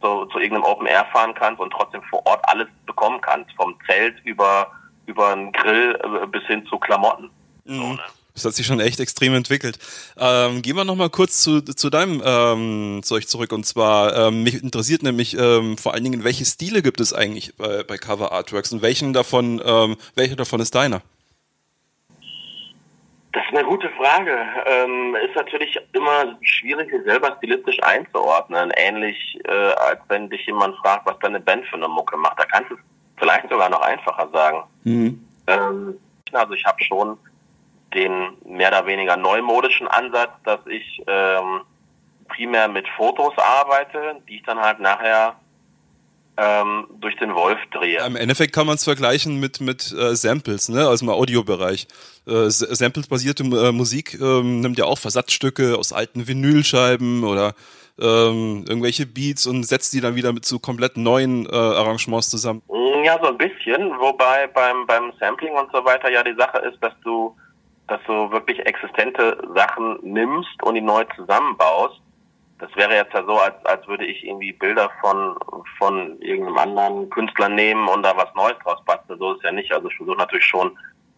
[0.00, 3.76] zu, zu irgendeinem Open Air fahren kannst und trotzdem vor Ort alles bekommen kannst, vom
[3.86, 4.70] Zelt über
[5.06, 7.30] über einen Grill äh, bis hin zu Klamotten.
[7.64, 7.76] Mhm.
[7.76, 8.00] So, ne?
[8.34, 9.78] Das hat sich schon echt extrem entwickelt.
[10.18, 13.52] Ähm, gehen wir nochmal kurz zu, zu deinem ähm, Zeug zurück.
[13.52, 17.54] Und zwar, ähm, mich interessiert nämlich ähm, vor allen Dingen, welche Stile gibt es eigentlich
[17.56, 21.02] bei, bei Cover Artworks und welchen davon, ähm, welcher davon ist deiner?
[23.34, 24.38] Das ist eine gute Frage.
[24.64, 28.70] Ähm, ist natürlich immer schwierig, sich selber stilistisch einzuordnen.
[28.76, 32.38] Ähnlich, äh, als wenn dich jemand fragt, was deine Band für eine Mucke macht.
[32.38, 32.80] Da kannst du es
[33.16, 34.62] vielleicht sogar noch einfacher sagen.
[34.84, 35.28] Mhm.
[35.48, 35.98] Ähm,
[36.32, 37.18] also ich habe schon
[37.92, 41.62] den mehr oder weniger neumodischen Ansatz, dass ich ähm,
[42.28, 45.34] primär mit Fotos arbeite, die ich dann halt nachher
[46.36, 48.04] ähm, durch den Wolf drehe.
[48.04, 51.86] Im Endeffekt kann man es vergleichen mit, mit äh, Samples, ne, aus dem Audiobereich.
[52.26, 57.54] Äh, Samples-basierte äh, Musik ähm, nimmt ja auch Versatzstücke aus alten Vinylscheiben oder
[58.00, 62.62] ähm, irgendwelche Beats und setzt die dann wieder mit zu komplett neuen äh, Arrangements zusammen.
[63.04, 66.82] Ja, so ein bisschen, wobei beim, beim Sampling und so weiter ja die Sache ist,
[66.82, 67.36] dass du
[67.86, 72.00] dass du wirklich existente Sachen nimmst und die neu zusammenbaust.
[72.58, 75.36] Das wäre jetzt ja so, als, als würde ich irgendwie Bilder von,
[75.78, 79.18] von irgendeinem anderen Künstler nehmen und da was Neues draus basteln.
[79.18, 79.72] So ist es ja nicht.
[79.72, 80.76] Also ich versuche natürlich schon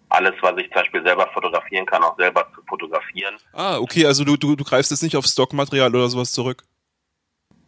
[0.09, 3.37] alles, was ich zum Beispiel selber fotografieren kann, auch selber zu fotografieren.
[3.53, 6.63] Ah, okay, also du, du, du greifst jetzt nicht auf Stockmaterial oder sowas zurück?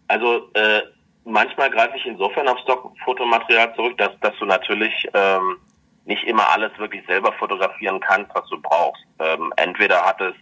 [0.07, 0.83] Also äh,
[1.25, 5.59] manchmal greife ich insofern auf Stockfotomaterial zurück, dass, dass du natürlich ähm,
[6.07, 9.03] nicht immer alles wirklich selber fotografieren kannst, was du brauchst.
[9.19, 10.35] Ähm, entweder hat es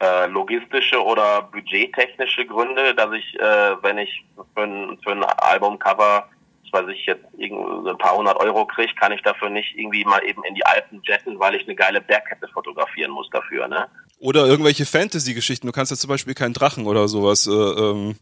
[0.00, 6.28] äh, logistische oder budgettechnische Gründe, dass ich, äh, wenn ich für ein, für ein Albumcover,
[6.72, 10.42] was ich jetzt ein paar hundert Euro kriege, kann ich dafür nicht irgendwie mal eben
[10.44, 13.88] in die Alpen jetten, weil ich eine geile Bergkette fotografieren muss dafür, ne?
[14.18, 15.66] Oder irgendwelche Fantasy-Geschichten.
[15.66, 18.16] Du kannst ja zum Beispiel keinen Drachen oder sowas äh, ähm,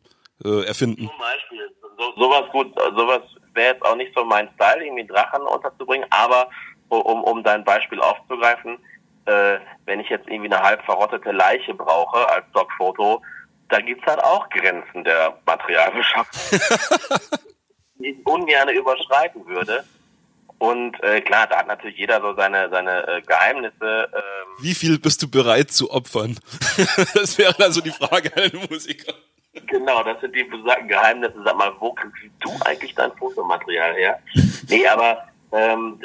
[0.44, 1.08] äh, erfinden.
[1.08, 1.70] Zum Beispiel.
[1.96, 3.22] So, sowas gut, sowas
[3.54, 6.48] wäre jetzt auch nicht so mein Style, irgendwie Drachen unterzubringen, aber
[6.88, 8.78] um, um dein Beispiel aufzugreifen,
[9.26, 13.22] äh, wenn ich jetzt irgendwie eine halb verrottete Leiche brauche als Stockfoto,
[13.68, 16.58] da gibt's halt auch Grenzen der Materialbeschaffung,
[17.96, 19.84] die ich ungern überschreiten würde.
[20.58, 24.08] Und äh, klar, da hat natürlich jeder so seine, seine äh, Geheimnisse.
[24.12, 24.62] Ähm.
[24.62, 26.38] Wie viel bist du bereit zu opfern?
[27.14, 29.12] das wäre also die Frage an den Musiker.
[29.66, 31.34] Genau, das sind die besagten Geheimnisse.
[31.44, 34.18] Sag mal, wo kriegst du eigentlich dein Fotomaterial her?
[34.70, 36.00] Nee, aber ähm,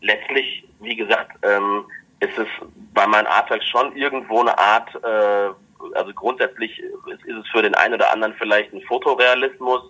[0.00, 1.84] letztlich, wie gesagt, ähm,
[2.20, 2.46] ist es
[2.94, 5.50] bei meinen Artworks schon irgendwo eine Art, äh,
[5.94, 9.82] also grundsätzlich ist, ist es für den einen oder anderen vielleicht ein Fotorealismus,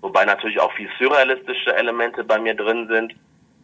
[0.00, 3.14] wobei natürlich auch viel surrealistische Elemente bei mir drin sind.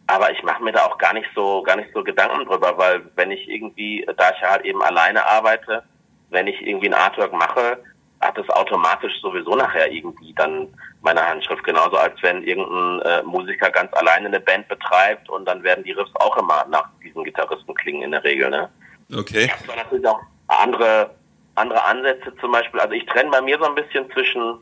[0.07, 3.01] Aber ich mache mir da auch gar nicht so, gar nicht so Gedanken drüber, weil
[3.15, 5.83] wenn ich irgendwie, da ich halt eben alleine arbeite,
[6.29, 7.77] wenn ich irgendwie ein Artwork mache,
[8.21, 10.67] hat es automatisch sowieso nachher irgendwie dann
[11.01, 11.63] meine Handschrift.
[11.63, 15.91] Genauso als wenn irgendein äh, Musiker ganz alleine eine Band betreibt und dann werden die
[15.91, 18.49] Riffs auch immer nach diesen Gitarristen klingen in der Regel.
[18.49, 18.69] Ne?
[19.15, 19.45] Okay.
[19.45, 21.11] Ich habe natürlich auch andere,
[21.55, 22.79] andere Ansätze zum Beispiel.
[22.79, 24.59] Also ich trenne bei mir so ein bisschen zwischen,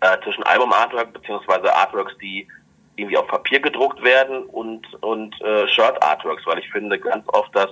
[0.00, 2.46] äh, zwischen Album-Artwork beziehungsweise Artworks, die
[2.96, 7.70] irgendwie auf Papier gedruckt werden und, und äh, Shirt-Artworks, weil ich finde ganz oft, dass,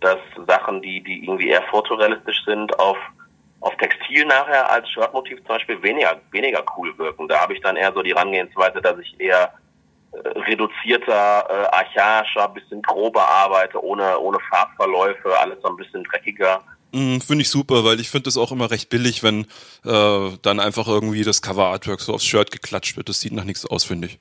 [0.00, 2.96] dass Sachen, die, die irgendwie eher fotorealistisch sind, auf
[3.62, 7.28] auf Textil nachher als Shirtmotiv zum Beispiel weniger, weniger cool wirken.
[7.28, 9.54] Da habe ich dann eher so die Herangehensweise, dass ich eher
[10.12, 16.60] äh, reduzierter, äh, archaischer, bisschen grober arbeite, ohne, ohne Farbverläufe, alles so ein bisschen dreckiger.
[16.92, 19.46] Mm, finde ich super, weil ich finde es auch immer recht billig, wenn
[19.84, 23.08] äh, dann einfach irgendwie das Cover-Artwork so aufs Shirt geklatscht wird.
[23.08, 24.18] Das sieht nach nichts aus, finde ich.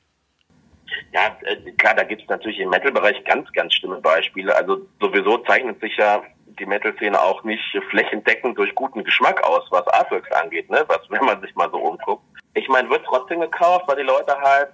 [1.13, 4.55] Ja, äh, klar, da gibt es natürlich im Metal-Bereich ganz, ganz schlimme Beispiele.
[4.55, 6.21] Also sowieso zeichnet sich ja
[6.59, 10.83] die Metal-Szene auch nicht flächendeckend durch guten Geschmack aus, was Artworks angeht, ne?
[10.87, 12.23] Was, wenn man sich mal so umguckt.
[12.53, 14.69] Ich meine, wird trotzdem gekauft, weil die Leute halt,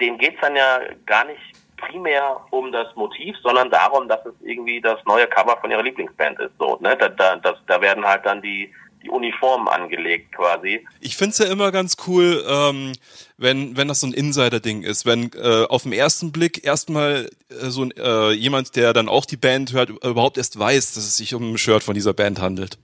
[0.00, 1.40] denen geht's dann ja gar nicht
[1.76, 6.38] primär um das Motiv, sondern darum, dass es irgendwie das neue Cover von ihrer Lieblingsband
[6.40, 6.52] ist.
[6.58, 6.96] So, ne?
[6.96, 8.72] Da, da, das, da werden halt dann die
[9.02, 10.86] die Uniformen angelegt quasi.
[11.00, 12.92] Ich find's ja immer ganz cool, ähm,
[13.38, 17.54] wenn, wenn das so ein Insider-Ding ist, wenn äh, auf den ersten Blick erstmal äh,
[17.66, 21.16] so ein, äh, jemand, der dann auch die Band hört, überhaupt erst weiß, dass es
[21.16, 22.78] sich um ein Shirt von dieser Band handelt.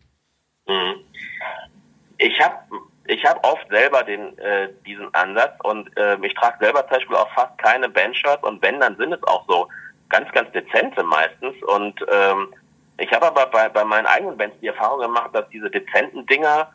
[0.66, 0.94] Mhm.
[2.18, 2.56] Ich habe
[3.08, 7.16] ich hab oft selber den äh, diesen Ansatz und äh, ich trage selber zum Beispiel
[7.16, 9.68] auch fast keine Bandshirts und wenn, dann sind es auch so
[10.08, 12.54] ganz, ganz dezente meistens und ähm,
[12.98, 16.72] ich habe aber bei, bei meinen eigenen Bands die Erfahrung gemacht, dass diese dezenten Dinger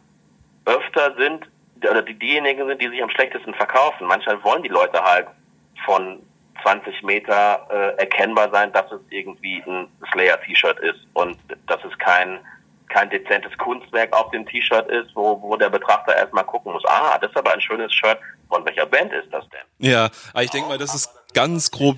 [0.66, 4.06] öfter sind, oder die, diejenigen sind, die sich am schlechtesten verkaufen.
[4.08, 5.28] Manchmal wollen die Leute halt
[5.86, 6.22] von
[6.62, 12.40] 20 Meter äh, erkennbar sein, dass es irgendwie ein Slayer-T-Shirt ist und dass es kein
[12.92, 17.18] kein dezentes Kunstwerk auf dem T-Shirt ist, wo, wo der Betrachter erstmal gucken muss, ah,
[17.20, 19.90] das ist aber ein schönes Shirt, von welcher Band ist das denn?
[19.90, 21.96] Ja, ich denke mal, das ist ganz grob,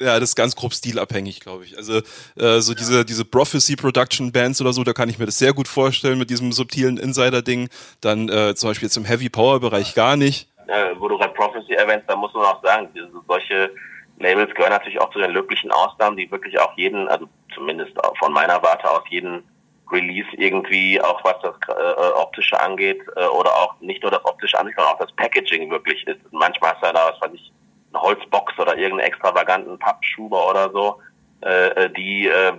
[0.00, 1.76] Ja, das ist ganz grob stilabhängig, glaube ich.
[1.76, 1.98] Also
[2.36, 2.78] äh, so ja.
[2.78, 6.18] diese diese Prophecy Production Bands oder so, da kann ich mir das sehr gut vorstellen
[6.18, 7.68] mit diesem subtilen Insider-Ding.
[8.00, 10.48] Dann äh, zum Beispiel jetzt im Heavy Power Bereich gar nicht.
[10.66, 13.70] Äh, wo du gerade Prophecy erwähnst, da muss man auch sagen, diese, solche
[14.18, 18.32] Labels gehören natürlich auch zu den löblichen Ausnahmen, die wirklich auch jeden, also zumindest von
[18.32, 19.42] meiner Warte aus jeden
[19.90, 24.58] Release irgendwie, auch was das äh, optische angeht, äh, oder auch nicht nur das optische
[24.58, 26.20] angeht, sondern auch das Packaging wirklich ist.
[26.32, 27.52] Manchmal ist da, was weiß ich,
[27.94, 31.00] eine Holzbox oder irgendeinen extravaganten Pappschuber oder so.
[31.42, 32.52] Äh, äh, die äh,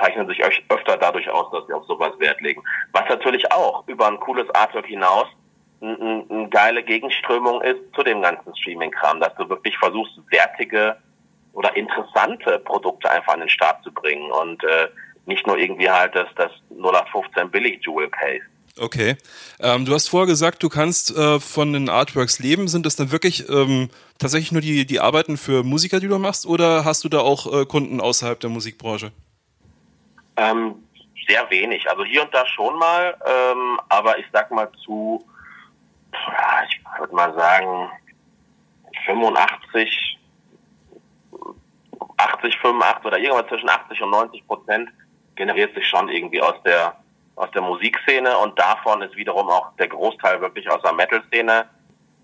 [0.00, 2.62] zeichnen sich öfter dadurch aus, dass sie auf sowas Wert legen.
[2.92, 5.28] Was natürlich auch über ein cooles Artwork hinaus
[5.80, 10.96] eine ein geile Gegenströmung ist zu dem ganzen Streaming-Kram, dass du wirklich versuchst, wertige
[11.52, 14.88] oder interessante Produkte einfach an den Start zu bringen und äh,
[15.26, 18.44] nicht nur irgendwie halt das, das 0815 billig Jewel Case.
[18.78, 19.16] Okay.
[19.58, 22.68] Ähm, du hast vorher gesagt, du kannst äh, von den Artworks leben.
[22.68, 26.44] Sind das dann wirklich ähm, tatsächlich nur die, die Arbeiten für Musiker, die du machst,
[26.46, 29.12] oder hast du da auch äh, Kunden außerhalb der Musikbranche?
[30.36, 30.74] Ähm,
[31.26, 31.88] sehr wenig.
[31.88, 35.24] Also hier und da schon mal, ähm, aber ich sag mal zu,
[36.68, 37.90] ich würde mal sagen,
[39.06, 40.18] 85,
[42.18, 44.90] 80, 85 oder irgendwas zwischen 80 und 90 Prozent
[45.34, 46.96] generiert sich schon irgendwie aus der
[47.36, 51.66] aus der Musikszene und davon ist wiederum auch der Großteil wirklich aus der Metal-Szene.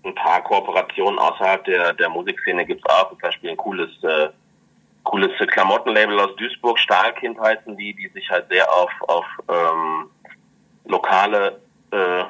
[0.03, 3.09] Ein paar Kooperationen außerhalb der, der Musikszene gibt's auch.
[3.09, 4.29] Zum Beispiel ein cooles, äh,
[5.03, 10.09] cooles Klamottenlabel aus Duisburg, Stahlkind heißen die, die sich halt sehr auf, auf ähm,
[10.85, 12.23] lokale äh,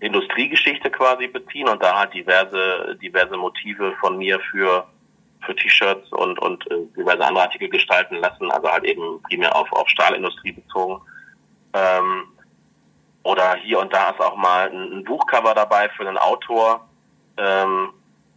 [0.00, 4.86] Industriegeschichte quasi beziehen und da halt diverse, diverse Motive von mir für
[5.44, 9.70] für T-Shirts und, und äh, diverse andere Artikel gestalten lassen, also halt eben primär auf,
[9.72, 11.00] auf Stahlindustrie bezogen.
[11.72, 12.24] Ähm,
[13.22, 16.88] oder hier und da ist auch mal ein, ein Buchcover dabei für einen Autor.
[17.36, 17.90] Ähm,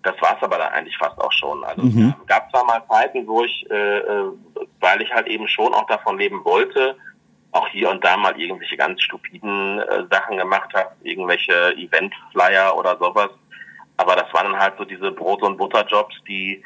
[0.04, 1.64] das war es aber dann eigentlich fast auch schon.
[1.64, 2.14] Also mhm.
[2.20, 4.32] es gab zwar mal Zeiten, wo ich, äh, äh,
[4.80, 6.98] weil ich halt eben schon auch davon leben wollte,
[7.52, 12.98] auch hier und da mal irgendwelche ganz stupiden äh, Sachen gemacht habe, irgendwelche Event-Flyer oder
[12.98, 13.30] sowas.
[13.98, 16.64] Aber das waren dann halt so diese Brot- und Butterjobs, die,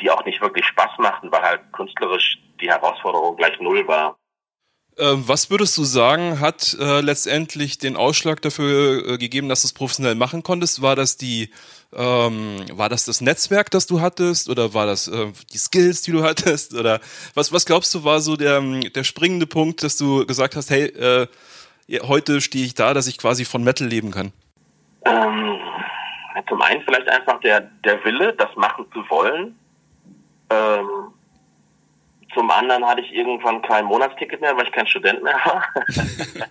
[0.00, 4.16] die auch nicht wirklich Spaß machten, weil halt künstlerisch die Herausforderung gleich null war.
[4.96, 9.66] Ähm, was würdest du sagen, hat äh, letztendlich den Ausschlag dafür äh, gegeben, dass du
[9.66, 10.82] es professionell machen konntest?
[10.82, 11.50] War das die,
[11.92, 16.12] ähm, war das das Netzwerk, das du hattest, oder war das äh, die Skills, die
[16.12, 17.00] du hattest, oder
[17.34, 20.84] was, was glaubst du war so der, der springende Punkt, dass du gesagt hast, hey,
[20.86, 21.26] äh,
[22.02, 24.32] heute stehe ich da, dass ich quasi von Metal leben kann?
[25.04, 25.58] Ähm,
[26.48, 29.58] zum einen vielleicht einfach der, der Wille, das machen zu wollen.
[30.50, 31.12] Ähm,
[32.34, 35.64] zum anderen hatte ich irgendwann kein Monatsticket mehr, weil ich kein Student mehr war.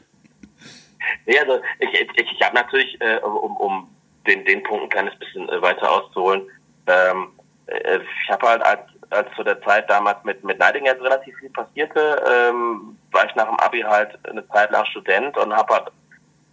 [1.26, 5.18] nee, also ich, ich, ich habe natürlich, äh, um, um den, den Punkt ein kleines
[5.20, 6.44] bisschen äh, weiter auszuholen,
[6.88, 7.32] ähm,
[7.68, 11.50] äh, ich habe halt als, als zu der Zeit damals mit, mit Nightingale relativ viel
[11.50, 15.92] passierte, ähm, war ich nach dem Abi halt eine Zeit lang Student und habe halt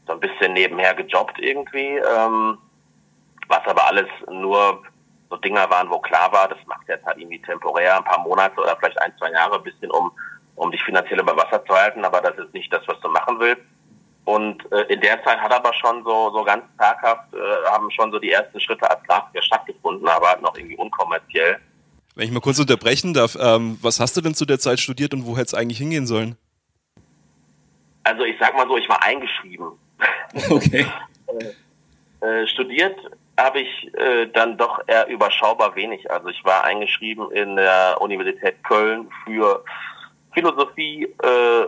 [0.07, 2.59] so ein bisschen nebenher gejobbt irgendwie, ähm,
[3.49, 4.83] was aber alles nur
[5.31, 8.61] so Dinger waren, wo klar war, das macht jetzt halt irgendwie temporär ein paar Monate
[8.61, 10.11] oder vielleicht ein, zwei Jahre ein bisschen, um,
[10.57, 13.39] um dich finanziell über Wasser zu halten, aber das ist nicht das, was du machen
[13.39, 13.63] willst.
[14.25, 18.13] Und äh, in der Zeit hat aber schon so, so ganz taghaft, äh, haben schon
[18.13, 21.59] so die ersten Schritte als Grafiker stattgefunden, aber halt noch irgendwie unkommerziell.
[22.15, 25.15] Wenn ich mal kurz unterbrechen darf, ähm, was hast du denn zu der Zeit studiert
[25.15, 26.37] und wo hätte es eigentlich hingehen sollen?
[28.03, 29.73] Also ich sag mal so, ich war eingeschrieben.
[30.51, 30.87] Okay.
[32.23, 32.97] äh, äh studiert
[33.45, 36.11] habe ich äh, dann doch eher überschaubar wenig.
[36.11, 39.65] Also ich war eingeschrieben in der Universität Köln für
[40.33, 41.67] Philosophie, äh,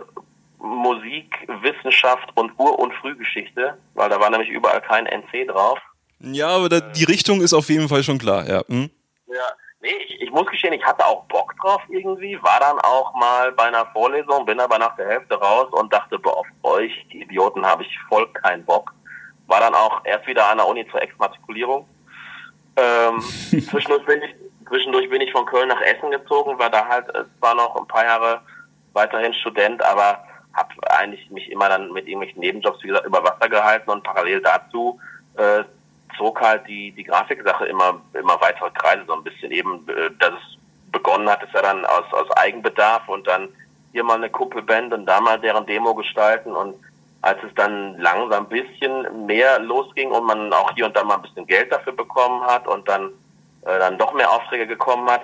[0.59, 5.79] Musik, Wissenschaft und Ur- und Frühgeschichte, weil da war nämlich überall kein NC drauf.
[6.19, 8.61] Ja, aber da, die Richtung ist auf jeden Fall schon klar, ja.
[8.67, 8.89] Hm?
[9.27, 9.49] Ja,
[9.81, 13.51] nee, ich, ich muss gestehen, ich hatte auch Bock drauf irgendwie, war dann auch mal
[13.51, 17.23] bei einer Vorlesung, bin aber nach der Hälfte raus und dachte, boah, auf euch, die
[17.23, 18.93] Idioten, habe ich voll keinen Bock
[19.47, 21.87] war dann auch erst wieder an der Uni zur Exmatrikulierung.
[22.75, 24.35] Ähm, zwischendurch, bin ich,
[24.67, 27.87] zwischendurch bin ich von Köln nach Essen gezogen, war da halt äh, zwar noch ein
[27.87, 28.41] paar Jahre
[28.93, 33.49] weiterhin Student, aber habe eigentlich mich immer dann mit irgendwelchen Nebenjobs, wie gesagt, über Wasser
[33.49, 34.99] gehalten und parallel dazu
[35.35, 35.63] äh,
[36.17, 40.33] zog halt die, die Grafiksache immer, immer weitere Kreise so ein bisschen eben, äh, dass
[40.33, 40.57] es
[40.91, 43.49] begonnen hat, ist ja dann aus, aus Eigenbedarf und dann
[43.91, 46.75] hier mal eine Kumpelband und da mal deren Demo gestalten und
[47.23, 51.15] als es dann langsam ein bisschen mehr losging und man auch hier und da mal
[51.15, 53.11] ein bisschen Geld dafür bekommen hat und dann
[53.61, 55.21] äh, dann doch mehr Aufträge gekommen hat,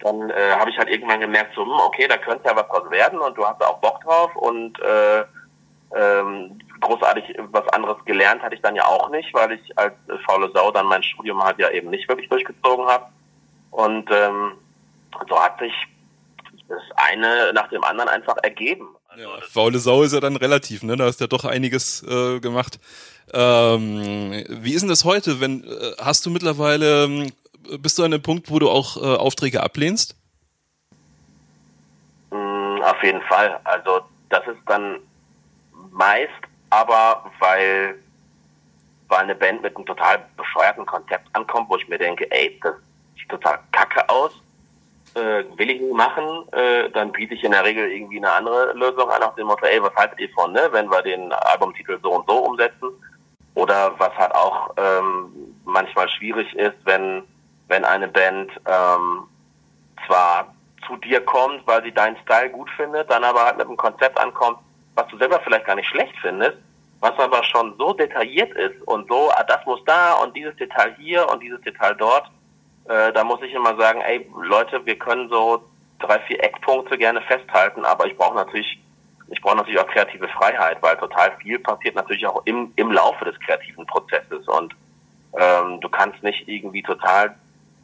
[0.00, 2.90] dann äh, habe ich halt irgendwann gemerkt, so, hm, okay, da könnte ja was draus
[2.90, 5.24] werden und du hast da auch Bock drauf und äh,
[5.94, 9.94] ähm, großartig was anderes gelernt hatte ich dann ja auch nicht, weil ich als
[10.26, 13.06] faule Sau dann mein Studium halt ja eben nicht wirklich durchgezogen habe.
[13.70, 14.52] Und ähm,
[15.28, 15.72] so hat sich
[16.68, 18.88] das eine nach dem anderen einfach ergeben.
[19.12, 20.96] Also ja, faule Sau ist ja dann relativ, ne?
[20.96, 22.78] Da hast du ja doch einiges äh, gemacht.
[23.34, 25.38] Ähm, wie ist denn das heute?
[25.38, 27.32] Wenn äh, hast du mittlerweile ähm,
[27.78, 30.16] bist du an dem Punkt, wo du auch äh, Aufträge ablehnst?
[32.30, 33.60] Mm, auf jeden Fall.
[33.64, 34.98] Also das ist dann
[35.90, 36.30] meist
[36.70, 37.96] aber, weil,
[39.08, 42.76] weil eine Band mit einem total bescheuerten Konzept ankommt, wo ich mir denke, ey, das
[43.18, 44.32] sieht total kacke aus,
[45.14, 48.72] äh, will ich nicht machen, äh, dann biete ich in der Regel irgendwie eine andere
[48.72, 51.98] Lösung an, nach dem Motto, ey, was haltet ihr von, ne, wenn wir den Albumtitel
[52.02, 52.90] so und so umsetzen?
[53.54, 57.22] Oder was halt auch ähm, manchmal schwierig ist, wenn,
[57.68, 59.24] wenn eine Band ähm,
[60.06, 60.54] zwar
[60.86, 64.18] zu dir kommt, weil sie deinen Style gut findet, dann aber halt mit einem Konzept
[64.18, 64.58] ankommt,
[64.94, 66.56] was du selber vielleicht gar nicht schlecht findest,
[67.00, 70.94] was aber schon so detailliert ist und so, ah, das muss da und dieses Detail
[70.98, 72.30] hier und dieses Detail dort,
[72.88, 75.62] äh, da muss ich immer sagen, ey Leute, wir können so
[75.98, 78.78] drei, vier Eckpunkte gerne festhalten, aber ich brauche natürlich,
[79.28, 83.24] ich brauche natürlich auch kreative Freiheit, weil total viel passiert natürlich auch im, im Laufe
[83.24, 84.74] des kreativen Prozesses und
[85.38, 87.34] ähm, du kannst nicht irgendwie total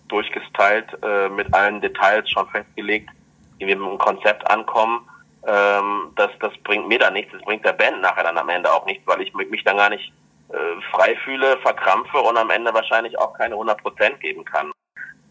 [0.08, 3.10] durchgestylt äh, mit allen Details schon festgelegt,
[3.58, 5.08] wie wir mit einem Konzept ankommen
[5.46, 8.72] ähm, das, das bringt mir dann nichts, das bringt der Band nachher dann am Ende
[8.72, 10.12] auch nichts, weil ich mich dann gar nicht
[10.48, 14.72] äh, frei fühle, verkrampfe und am Ende wahrscheinlich auch keine 100 Prozent geben kann.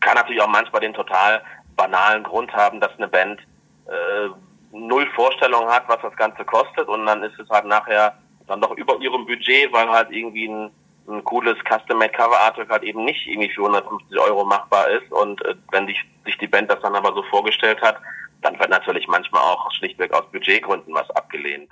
[0.08, 1.42] Kann natürlich auch manchmal den total
[1.76, 3.42] banalen Grund haben, dass eine Band
[3.88, 4.30] äh,
[4.72, 8.18] null Vorstellung hat, was das Ganze kostet und dann ist es halt nachher
[8.48, 10.72] dann doch über ihrem Budget, weil halt irgendwie ein,
[11.10, 15.44] ein cooles Custom-Made Cover Artwork halt eben nicht irgendwie für 150 Euro machbar ist und
[15.44, 17.98] äh, wenn sich, sich die Band das dann aber so vorgestellt hat,
[18.44, 21.70] dann wird natürlich manchmal auch schlichtweg aus Budgetgründen was abgelehnt.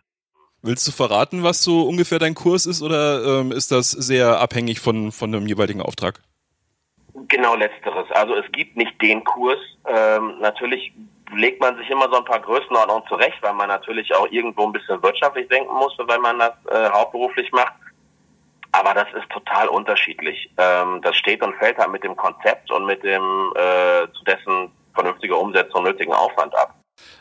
[0.61, 4.81] Willst du verraten, was so ungefähr dein Kurs ist oder ähm, ist das sehr abhängig
[4.81, 6.21] von, von dem jeweiligen Auftrag?
[7.27, 8.11] Genau letzteres.
[8.11, 9.59] Also es gibt nicht den Kurs.
[9.87, 10.91] Ähm, natürlich
[11.33, 14.73] legt man sich immer so ein paar Größenordnungen zurecht, weil man natürlich auch irgendwo ein
[14.73, 17.73] bisschen wirtschaftlich denken muss, wenn man das äh, hauptberuflich macht.
[18.73, 20.49] Aber das ist total unterschiedlich.
[20.57, 24.71] Ähm, das steht und fällt halt mit dem Konzept und mit dem äh, zu dessen
[24.93, 26.75] vernünftige Umsetzung nötigen Aufwand ab.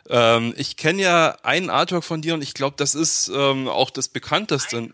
[0.09, 3.90] Ähm, ich kenne ja einen Artwork von dir und ich glaube, das ist ähm, auch
[3.90, 4.92] das bekannteste.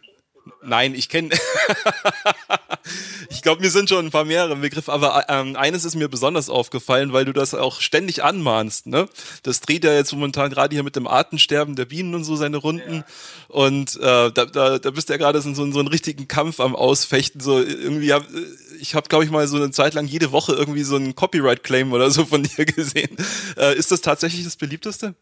[0.62, 1.30] Nein, ich kenne.
[3.30, 6.50] ich glaube, mir sind schon ein paar mehrere Begriffe, aber ähm, eines ist mir besonders
[6.50, 8.86] aufgefallen, weil du das auch ständig anmahnst.
[8.86, 9.08] Ne?
[9.42, 12.58] Das dreht ja jetzt momentan gerade hier mit dem Artensterben der Bienen und so seine
[12.58, 12.96] Runden.
[12.96, 13.04] Ja.
[13.48, 16.60] Und äh, da, da, da bist du ja gerade so, so, so einen richtigen Kampf
[16.60, 17.40] am Ausfechten.
[17.40, 18.26] So irgendwie hab,
[18.80, 21.92] ich habe, glaube ich, mal so eine Zeit lang jede Woche irgendwie so einen Copyright-Claim
[21.92, 23.16] oder so von dir gesehen.
[23.56, 25.14] Äh, ist das tatsächlich das beliebteste?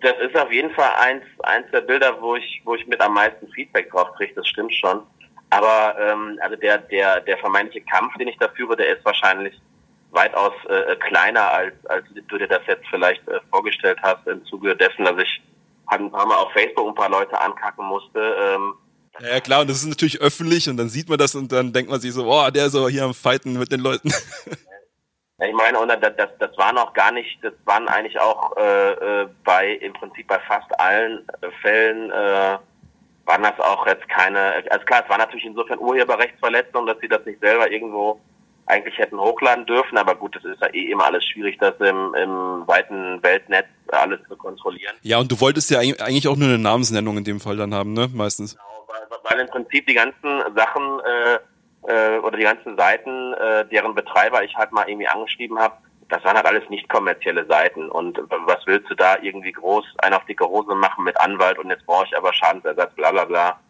[0.00, 3.14] Das ist auf jeden Fall eins, eins der Bilder, wo ich, wo ich mit am
[3.14, 5.02] meisten Feedback drauf kriege, das stimmt schon.
[5.50, 9.60] Aber ähm, also der, der, der vermeintliche Kampf, den ich da führe, der ist wahrscheinlich
[10.12, 14.76] weitaus äh, kleiner, als, als du dir das jetzt vielleicht äh, vorgestellt hast, im Zuge
[14.76, 15.42] dessen, dass ich
[15.88, 18.20] halt ein paar Mal auf Facebook ein paar Leute ankacken musste.
[18.20, 18.74] Ähm,
[19.20, 21.90] ja, klar, und das ist natürlich öffentlich und dann sieht man das und dann denkt
[21.90, 24.10] man sich so, boah, der ist aber hier am Fighten mit den Leuten.
[25.46, 29.22] Ich meine, und das, das, das war noch gar nicht, das waren eigentlich auch äh,
[29.22, 32.58] äh, bei im Prinzip bei fast allen äh, Fällen äh,
[33.24, 37.24] waren das auch jetzt keine, also klar, es war natürlich insofern Urheberrechtsverletzung, dass sie das
[37.24, 38.20] nicht selber irgendwo
[38.66, 42.14] eigentlich hätten hochladen dürfen, aber gut, das ist ja eh immer alles schwierig, das im,
[42.14, 44.94] im weiten Weltnetz alles zu kontrollieren.
[45.02, 47.92] Ja, und du wolltest ja eigentlich auch nur eine Namensnennung in dem Fall dann haben,
[47.94, 48.08] ne?
[48.12, 48.56] Meistens.
[48.56, 51.38] Genau, weil, weil im Prinzip die ganzen Sachen äh,
[51.86, 55.76] äh, oder die ganzen Seiten, äh, deren Betreiber ich halt mal irgendwie angeschrieben habe,
[56.10, 57.88] das waren halt alles nicht kommerzielle Seiten.
[57.88, 61.70] Und was willst du da irgendwie groß einen auf dicke Hose machen mit Anwalt und
[61.70, 63.60] jetzt brauche ich aber Schadensersatz, bla bla bla.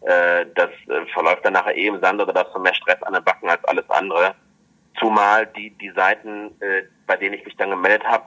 [0.00, 3.12] Äh, das äh, verläuft dann nachher eh im Sand oder das du mehr Stress an
[3.12, 4.34] den Backen als alles andere.
[4.98, 8.24] Zumal die, die Seiten, äh, bei denen ich mich dann gemeldet habe,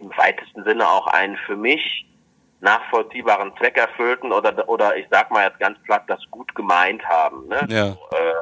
[0.00, 2.06] im weitesten Sinne auch einen für mich
[2.60, 7.46] nachvollziehbaren Zweck erfüllten oder oder ich sag mal jetzt ganz platt, das gut gemeint haben.
[7.48, 7.66] Ne?
[7.68, 7.92] Ja.
[7.92, 8.34] So, äh,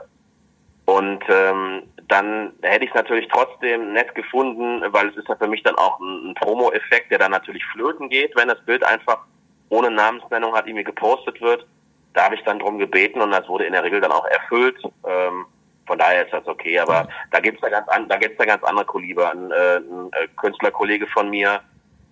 [0.84, 5.46] und ähm, dann hätte ich es natürlich trotzdem nett gefunden, weil es ist ja für
[5.46, 9.18] mich dann auch ein, ein Promo-Effekt, der dann natürlich flöten geht, wenn das Bild einfach
[9.68, 11.66] ohne Namensnennung halt irgendwie gepostet wird.
[12.14, 14.76] Da habe ich dann drum gebeten und das wurde in der Regel dann auch erfüllt.
[15.06, 15.46] Ähm,
[15.86, 18.62] von daher ist das okay, aber da gibt's da ganz an, da gibt's da ganz
[18.64, 19.30] andere Kaliber.
[19.30, 21.60] Ein, äh, ein äh, Künstlerkollege von mir,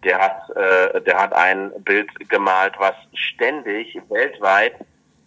[0.05, 4.75] der hat, äh, der hat ein Bild gemalt, was ständig weltweit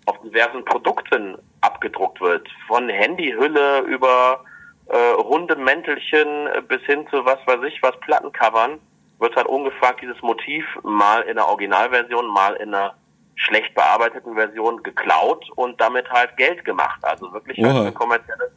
[0.06, 2.48] auf diversen Produkten abgedruckt wird.
[2.68, 4.44] Von Handyhülle über
[4.88, 8.80] äh, runde Mäntelchen bis hin zu was weiß ich, was Plattencovern,
[9.20, 12.94] wird halt ungefragt dieses Motiv mal in der Originalversion, mal in einer
[13.36, 17.00] schlecht bearbeiteten Version geklaut und damit halt Geld gemacht.
[17.04, 18.52] Also wirklich halt eine kommerzielle,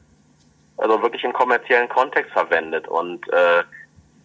[0.77, 2.89] also wirklich in kommerziellen Kontext verwendet.
[2.89, 3.63] Und äh,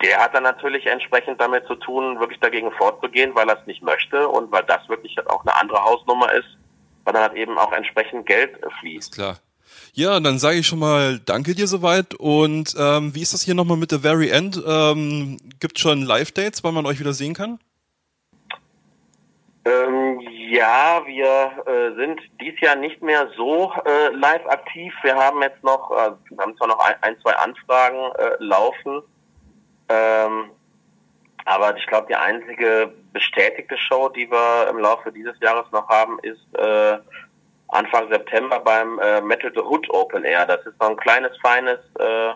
[0.02, 3.84] der hat dann natürlich entsprechend damit zu tun, wirklich dagegen vorzugehen, weil er es nicht
[3.84, 6.58] möchte und weil das wirklich auch eine andere Hausnummer ist,
[7.04, 9.10] weil dann halt eben auch entsprechend Geld fließt.
[9.10, 9.40] Ist klar.
[9.94, 12.14] Ja, dann sage ich schon mal Danke dir soweit.
[12.14, 14.62] Und ähm, wie ist das hier nochmal mit The Very End?
[14.66, 17.60] Ähm, Gibt schon Live-Dates, wann man euch wieder sehen kann?
[19.64, 24.94] Ähm, ja, wir äh, sind dies Jahr nicht mehr so äh, live aktiv.
[25.04, 29.02] Wir haben jetzt noch, äh, wir haben zwar noch ein, ein zwei Anfragen äh, laufen,
[29.88, 30.50] ähm,
[31.62, 36.18] aber ich glaube, die einzige bestätigte Show, die wir im Laufe dieses Jahres noch haben,
[36.24, 36.98] ist äh,
[37.68, 40.46] Anfang September beim äh, Metal the Hood Open Air.
[40.46, 42.34] Das ist so ein kleines, feines, äh,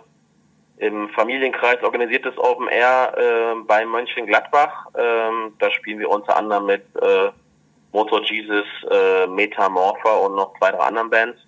[0.78, 4.88] im Familienkreis organisiertes Open Air äh, bei Mönchengladbach.
[4.98, 7.30] Ähm, da spielen wir unter anderem mit äh,
[7.94, 11.40] Motor Jesus, äh, Metamorpha und noch zwei, drei anderen Bands.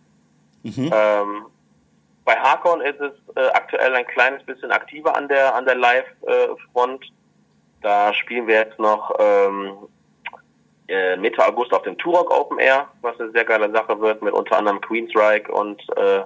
[0.63, 0.91] Mhm.
[0.93, 1.45] Ähm,
[2.23, 7.05] bei Harkon ist es äh, aktuell ein kleines bisschen aktiver an der an der Live-Front.
[7.87, 9.77] Da spielen wir jetzt noch ähm,
[10.89, 14.33] äh, Mitte August auf dem Turok Open Air, was eine sehr geile Sache wird, mit
[14.33, 16.23] unter anderem Queensryche und äh,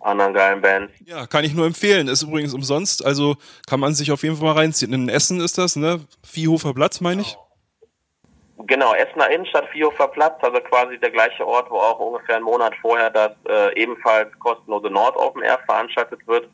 [0.00, 0.92] anderen geilen Bands.
[1.04, 2.08] Ja, kann ich nur empfehlen.
[2.08, 3.36] Ist übrigens umsonst, also
[3.68, 4.92] kann man sich auf jeden Fall mal reinziehen.
[4.92, 6.00] In Essen ist das, ne?
[6.24, 7.38] Viehhofer Platz, meine ich.
[8.66, 12.74] Genau, Essener Innenstadt, Viehhofer Platz, also quasi der gleiche Ort, wo auch ungefähr einen Monat
[12.82, 16.48] vorher das äh, ebenfalls kostenlose Nord Open Air veranstaltet wird.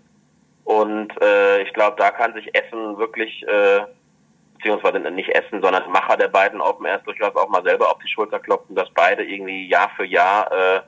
[0.65, 3.81] Und äh, ich glaube, da kann sich Essen wirklich äh,
[4.63, 8.09] beziehungsweise nicht Essen, sondern Macher der beiden Open Airs durchaus auch mal selber auf die
[8.09, 10.81] Schulter klopfen, dass beide irgendwie Jahr für Jahr äh,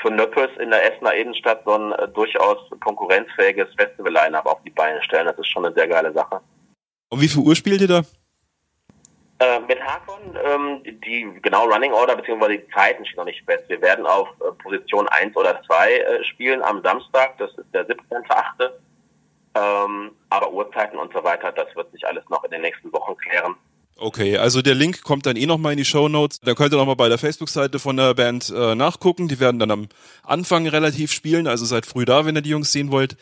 [0.00, 5.02] für Nöppes in der Essener Innenstadt so ein äh, durchaus konkurrenzfähiges Festival-Line-Up auf die Beine
[5.02, 5.26] stellen.
[5.26, 6.40] Das ist schon eine sehr geile Sache.
[7.10, 8.02] Und wie viel Uhr spielt ihr da?
[9.40, 12.58] Äh, mit Hakon, ähm, die genau Running Order bzw.
[12.58, 13.64] die Zeiten stehen noch nicht fest.
[13.68, 17.86] Wir werden auf äh, Position 1 oder 2 äh, spielen am Samstag, das ist der
[17.86, 18.70] 17.8.
[19.58, 23.16] Ähm, aber Uhrzeiten und so weiter, das wird sich alles noch in den nächsten Wochen
[23.16, 23.56] klären.
[24.00, 26.40] Okay, also der Link kommt dann eh nochmal in die Show Notes.
[26.40, 29.26] Da könnt ihr nochmal bei der Facebook-Seite von der Band äh, nachgucken.
[29.26, 29.88] Die werden dann am
[30.22, 33.16] Anfang relativ spielen, also seid früh da, wenn ihr die Jungs sehen wollt.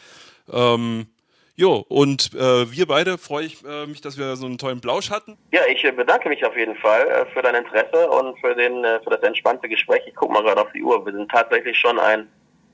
[0.52, 1.06] Ähm,
[1.54, 5.10] jo, und äh, wir beide freue ich äh, mich, dass wir so einen tollen Blausch
[5.10, 5.38] hatten.
[5.50, 8.84] Ja, ich äh, bedanke mich auf jeden Fall äh, für dein Interesse und für den
[8.84, 10.02] äh, für das entspannte Gespräch.
[10.06, 11.06] Ich gucke mal gerade auf die Uhr.
[11.06, 12.28] Wir sind tatsächlich schon ein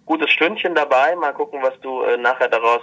[0.07, 1.15] gutes Stündchen dabei.
[1.15, 2.83] Mal gucken, was du nachher daraus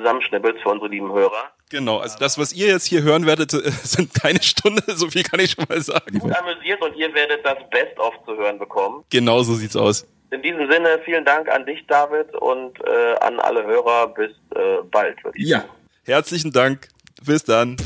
[0.00, 1.50] äh, zusammenschnippelst für unsere lieben Hörer.
[1.70, 3.50] Genau, also das, was ihr jetzt hier hören werdet,
[3.84, 6.18] sind keine Stunde, so viel kann ich schon mal sagen.
[6.18, 9.04] Gut amüsiert und ihr werdet das Best-of zu hören bekommen.
[9.10, 10.06] Genau so sieht's aus.
[10.32, 14.08] In diesem Sinne, vielen Dank an dich, David, und äh, an alle Hörer.
[14.08, 15.16] Bis äh, bald.
[15.34, 15.64] Ja.
[16.04, 16.88] Herzlichen Dank.
[17.24, 17.76] Bis dann.